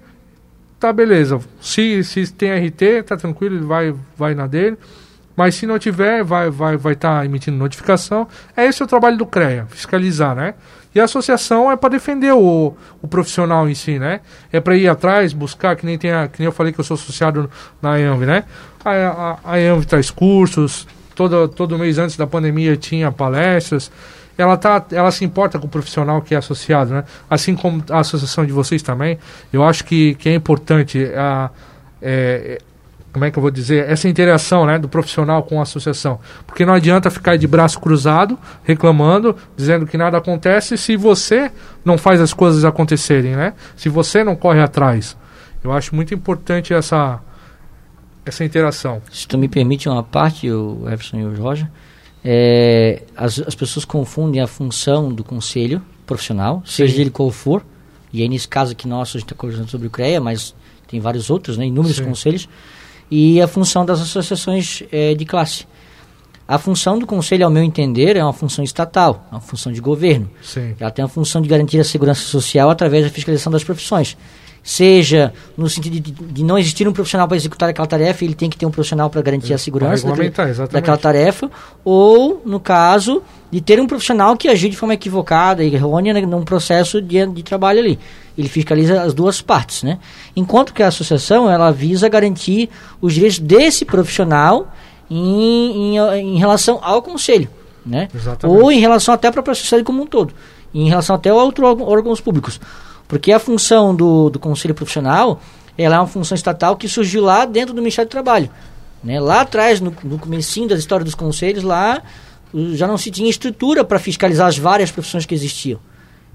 [0.79, 1.41] tá beleza.
[1.61, 4.79] Se, se tem RT, tá tranquilo, ele vai, vai na dele.
[5.41, 8.29] Mas se não tiver, vai estar vai, vai tá emitindo notificação.
[8.55, 10.53] É esse o trabalho do CREA, fiscalizar, né?
[10.95, 14.21] E a associação é para defender o, o profissional em si, né?
[14.53, 16.85] É para ir atrás, buscar, que nem, tem a, que nem eu falei que eu
[16.85, 18.45] sou associado na EAMV, né?
[18.85, 23.91] A, a, a EAMV traz cursos, todo, todo mês antes da pandemia tinha palestras.
[24.37, 27.05] Ela, tá, ela se importa com o profissional que é associado, né?
[27.31, 29.19] Assim como a associação de vocês também.
[29.51, 31.49] Eu acho que, que é importante a,
[32.03, 32.61] é,
[33.13, 36.21] como é que eu vou dizer, essa interação né, do profissional com a associação.
[36.47, 41.51] Porque não adianta ficar de braço cruzado, reclamando, dizendo que nada acontece, se você
[41.85, 43.55] não faz as coisas acontecerem, né?
[43.77, 45.17] Se você não corre atrás.
[45.63, 47.21] Eu acho muito importante essa,
[48.25, 49.03] essa interação.
[49.11, 51.69] Se tu me permite uma parte, o Everson e o Jorge,
[52.25, 56.87] é, as, as pessoas confundem a função do conselho profissional, Sim.
[56.87, 57.65] seja ele qual for,
[58.13, 60.55] e aí nesse caso aqui nosso a gente está conversando sobre o CREA, mas
[60.87, 62.05] tem vários outros, né, inúmeros Sim.
[62.05, 62.49] conselhos,
[63.11, 65.67] e a função das associações é, de classe.
[66.47, 69.81] A função do conselho, ao meu entender, é uma função estatal, é uma função de
[69.81, 70.29] governo.
[70.43, 70.75] Sim.
[70.81, 74.17] Ela tem a função de garantir a segurança social através da fiscalização das profissões.
[74.63, 78.51] Seja no sentido de, de não existir um profissional para executar aquela tarefa, ele tem
[78.51, 81.51] que ter um profissional para garantir a segurança daquela, daquela tarefa,
[81.85, 86.21] ou, no caso, de ter um profissional que agir de forma equivocada e errônea né,
[86.21, 87.99] num processo de, de trabalho ali
[88.41, 89.99] ele fiscaliza as duas partes, né?
[90.35, 92.71] Enquanto que a associação ela visa garantir
[93.01, 94.73] os direitos desse profissional
[95.11, 97.49] em, em, em relação ao conselho,
[97.85, 98.09] né?
[98.15, 98.61] Exatamente.
[98.61, 100.33] Ou em relação até para a sociedade como um todo,
[100.73, 102.61] em relação até a outros órgãos públicos,
[103.07, 105.41] porque a função do, do conselho profissional
[105.77, 108.51] ela é uma função estatal que surgiu lá dentro do Ministério do Trabalho,
[109.03, 109.21] né?
[109.21, 112.03] Lá atrás, no, no comecinho da história dos conselhos, lá
[112.75, 115.79] já não se tinha estrutura para fiscalizar as várias profissões que existiam.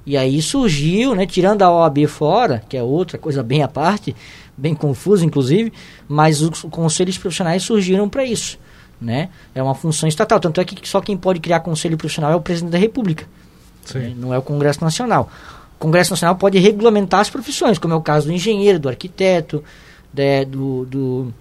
[0.05, 4.15] E aí surgiu, né, tirando a OAB fora, que é outra coisa bem à parte,
[4.55, 5.73] bem confusa inclusive,
[6.07, 8.59] mas os conselhos profissionais surgiram para isso.
[9.01, 9.29] Né?
[9.53, 10.39] É uma função estatal.
[10.39, 13.25] Tanto é que só quem pode criar conselho profissional é o presidente da República.
[13.93, 14.13] Né?
[14.15, 15.29] Não é o Congresso Nacional.
[15.75, 19.63] O Congresso Nacional pode regulamentar as profissões, como é o caso do engenheiro, do arquiteto,
[20.13, 21.33] de, né, do, do,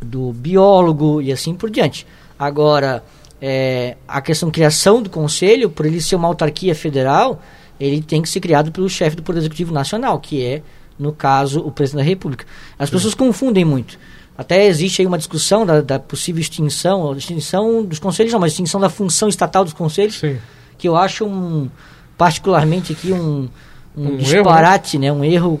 [0.00, 2.06] do, biólogo e assim por diante.
[2.38, 3.02] Agora,
[3.40, 7.42] é, a questão criação do conselho, por ele ser uma autarquia federal,
[7.78, 10.62] ele tem que ser criado pelo chefe do Poder Executivo Nacional, que é
[10.98, 12.46] no caso, o presidente da República.
[12.78, 13.98] As pessoas confundem muito.
[14.36, 18.80] Até existe aí uma discussão da, da possível extinção, extinção dos conselhos, não, mas extinção
[18.80, 20.38] da função estatal dos conselhos, Sim.
[20.76, 21.70] que eu acho um,
[22.18, 23.48] particularmente aqui um,
[23.96, 25.10] um, Um disparate, né?
[25.10, 25.60] Um erro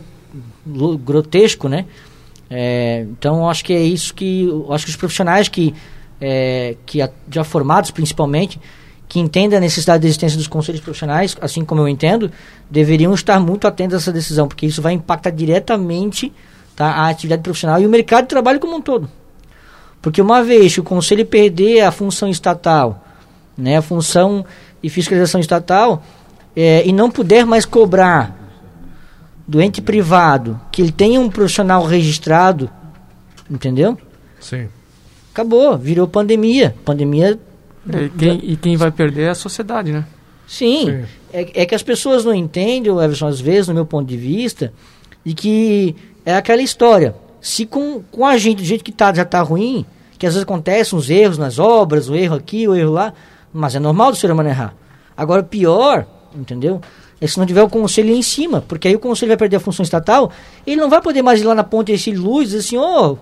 [1.04, 1.86] grotesco, né?
[2.50, 5.74] É, então, acho que é isso que, acho que os profissionais que,
[6.20, 8.60] é, que a- já formados, principalmente,
[9.08, 12.30] que entendem a necessidade da existência dos conselhos profissionais, assim como eu entendo,
[12.70, 16.32] deveriam estar muito atentos a essa decisão, porque isso vai impactar diretamente
[16.74, 19.08] tá, a atividade profissional e o mercado de trabalho como um todo.
[20.02, 23.04] Porque uma vez que o conselho perder a função estatal,
[23.56, 24.44] né, a função
[24.82, 26.02] de fiscalização estatal,
[26.54, 28.36] é, e não puder mais cobrar
[29.46, 32.68] do ente privado que ele tenha um profissional registrado,
[33.48, 33.96] entendeu?
[34.40, 34.68] Sim.
[35.36, 36.74] Acabou, virou pandemia.
[36.82, 37.38] Pandemia,
[37.86, 40.06] E quem, e quem vai perder é a sociedade, né?
[40.46, 40.86] sim.
[40.86, 41.04] Sim.
[41.30, 44.72] É, é que as pessoas não entendem, Everson, às vezes, no meu ponto de vista,
[45.22, 47.14] de que é aquela história.
[47.38, 49.84] Se com, com a gente do jeito que tá, já tá ruim,
[50.18, 53.12] que às vezes acontecem uns erros nas obras, o erro aqui, o erro lá,
[53.52, 54.74] mas é normal do ser humano errar.
[55.14, 56.80] Agora, pior, entendeu?
[57.20, 59.60] É se não tiver o conselho em cima, porque aí o conselho vai perder a
[59.60, 60.32] função estatal,
[60.66, 63.18] ele não vai poder mais ir lá na ponte esse luz e dizer assim, ô,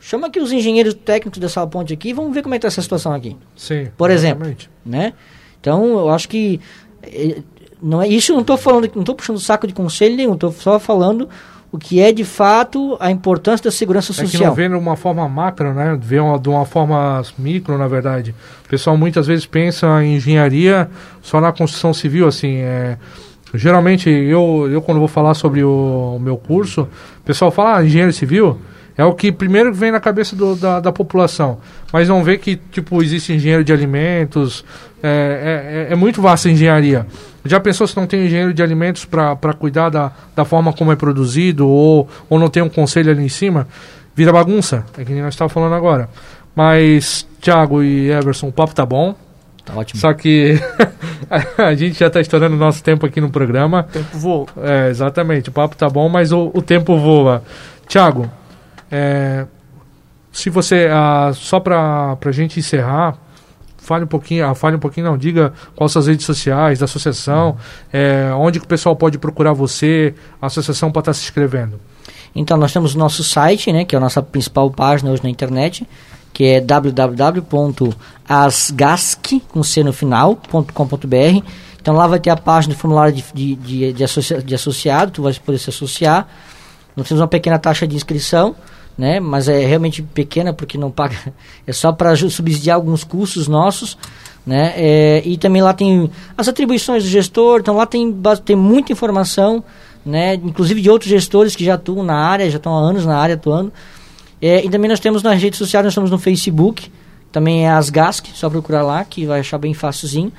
[0.00, 2.82] chama aqui os engenheiros técnicos dessa ponte aqui, vamos ver como é que tá essa
[2.82, 3.88] situação aqui Sim.
[3.96, 4.44] Por exemplo.
[4.44, 4.70] exatamente.
[4.84, 5.12] né?
[5.60, 6.58] Então, eu acho que
[7.02, 7.42] eh,
[7.82, 10.78] não é isso, não estou falando, não estou puxando saco de conselho nenhum, estou só
[10.78, 11.28] falando
[11.72, 14.54] o que é de fato a importância da segurança É que não social.
[14.54, 15.96] vê de uma forma macro, né?
[16.00, 18.34] Vê uma, de uma forma micro, na verdade.
[18.64, 20.90] O pessoal muitas vezes pensa em engenharia
[21.22, 22.56] só na construção civil, assim.
[22.56, 22.98] É...
[23.54, 26.88] Geralmente, eu, eu quando vou falar sobre o, o meu curso,
[27.20, 28.58] o pessoal fala, ah, engenheiro civil
[28.96, 31.58] é o que primeiro vem na cabeça do- da, da população.
[31.92, 34.64] Mas não vê que, tipo, existe engenheiro de alimentos,
[35.02, 37.06] é, é, é muito vasta a engenharia.
[37.44, 40.96] Já pensou se não tem engenheiro de alimentos para cuidar da, da forma como é
[40.96, 43.66] produzido ou, ou não tem um conselho ali em cima?
[44.14, 46.08] Vira bagunça, é que nem nós estávamos falando agora.
[46.54, 49.14] Mas, Thiago e Everson, o papo tá bom.
[49.64, 50.00] Tá ótimo.
[50.00, 50.58] Só que
[51.56, 53.86] a gente já está estourando o nosso tempo aqui no programa.
[53.88, 54.46] O tempo voa.
[54.62, 57.42] É, exatamente, o papo tá bom, mas o, o tempo voa.
[57.86, 58.30] Tiago,
[58.90, 59.46] é,
[60.32, 63.16] se você, ah, só para a gente encerrar,
[63.76, 66.84] fale um pouquinho, ah, fale um pouquinho, não, diga quais são as redes sociais da
[66.84, 67.56] associação,
[67.92, 71.80] é, onde que o pessoal pode procurar você, a associação para estar se inscrevendo.
[72.34, 75.30] Então, nós temos o nosso site, né, que é a nossa principal página hoje na
[75.30, 75.84] internet,
[76.32, 77.90] que é www.asgasc,
[79.48, 81.42] com C no final, ponto com ponto br.
[81.80, 85.22] Então, lá vai ter a página do formulário de, de, de, de, de associado, tu
[85.22, 86.28] vai poder se associar.
[86.94, 88.54] Nós temos uma pequena taxa de inscrição,
[88.96, 91.16] né, mas é realmente pequena porque não paga,
[91.66, 93.96] é só para subsidiar alguns custos nossos.
[94.46, 94.72] Né?
[94.74, 98.14] É, e também lá tem as atribuições do gestor, então lá tem,
[98.44, 99.62] tem muita informação,
[100.04, 100.34] né?
[100.34, 103.34] inclusive de outros gestores que já atuam na área, já estão há anos na área
[103.34, 103.72] atuando.
[104.40, 106.90] É, e também nós temos nas redes sociais, nós estamos no Facebook,
[107.30, 110.32] também é Asgasc, só procurar lá, que vai achar bem facilzinho.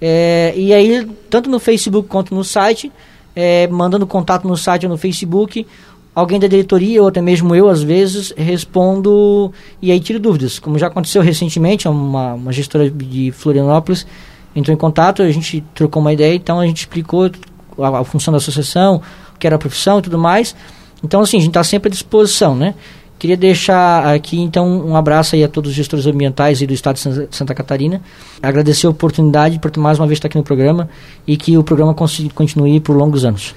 [0.00, 2.90] É, e aí, tanto no Facebook quanto no site,
[3.36, 5.66] é, mandando contato no site ou no Facebook,
[6.14, 10.58] alguém da diretoria ou até mesmo eu, às vezes, respondo e aí tiro dúvidas.
[10.58, 14.06] Como já aconteceu recentemente, uma, uma gestora de Florianópolis
[14.54, 17.30] entrou em contato, a gente trocou uma ideia, então a gente explicou
[17.78, 19.00] a, a função da associação,
[19.34, 20.54] o que era a profissão e tudo mais.
[21.02, 22.74] Então, assim, a gente está sempre à disposição, né?
[23.18, 26.96] Queria deixar aqui, então, um abraço aí a todos os gestores ambientais e do estado
[26.96, 28.02] de Santa- Catarina.
[28.42, 30.88] Agradecer a oportunidade por mais uma vez estar aqui no programa
[31.24, 33.54] e que o programa continue por longos anos.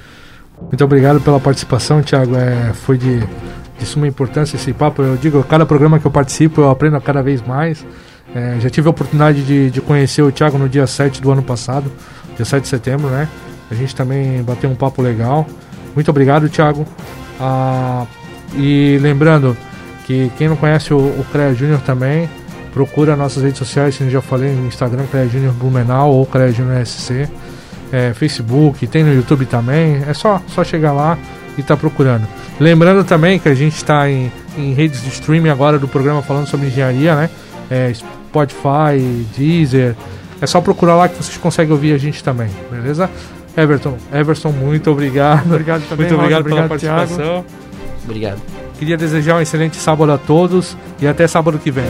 [0.62, 2.36] Muito obrigado pela participação, Thiago.
[2.36, 3.20] É, foi de,
[3.78, 5.01] de suma importância esse papo.
[5.01, 7.86] Eu digo, cada programa que eu participo eu aprendo cada vez mais.
[8.34, 11.41] É, já tive a oportunidade de, de conhecer o Thiago no dia 7 do ano
[11.41, 11.89] passado,
[12.36, 13.30] dia 7 de setembro, né?
[13.72, 15.47] A gente também bateu um papo legal.
[15.93, 16.86] Muito obrigado, Thiago.
[17.39, 18.06] Ah,
[18.56, 19.56] e lembrando
[20.06, 22.30] que quem não conhece o, o CREA Júnior também,
[22.74, 26.86] procura nossas redes sociais, como já falei, no Instagram, CREA Júnior Blumenau ou CREA Júnior
[26.86, 27.30] SC
[27.91, 30.03] é, Facebook, tem no YouTube também.
[30.07, 31.17] É só, só chegar lá
[31.57, 32.27] e tá procurando.
[32.59, 36.47] Lembrando também que a gente está em, em redes de streaming agora do programa falando
[36.47, 37.29] sobre engenharia, né?
[37.69, 39.95] É, Spotify, Deezer.
[40.41, 43.09] É só procurar lá que vocês conseguem ouvir a gente também, beleza?
[43.55, 45.45] Everton, Everson, muito obrigado.
[45.45, 46.97] Obrigado também, muito obrigado pela obrigado, Thiago.
[46.97, 47.45] participação.
[48.03, 48.41] Obrigado.
[48.77, 51.86] Queria desejar um excelente sábado a todos e até sábado que vem.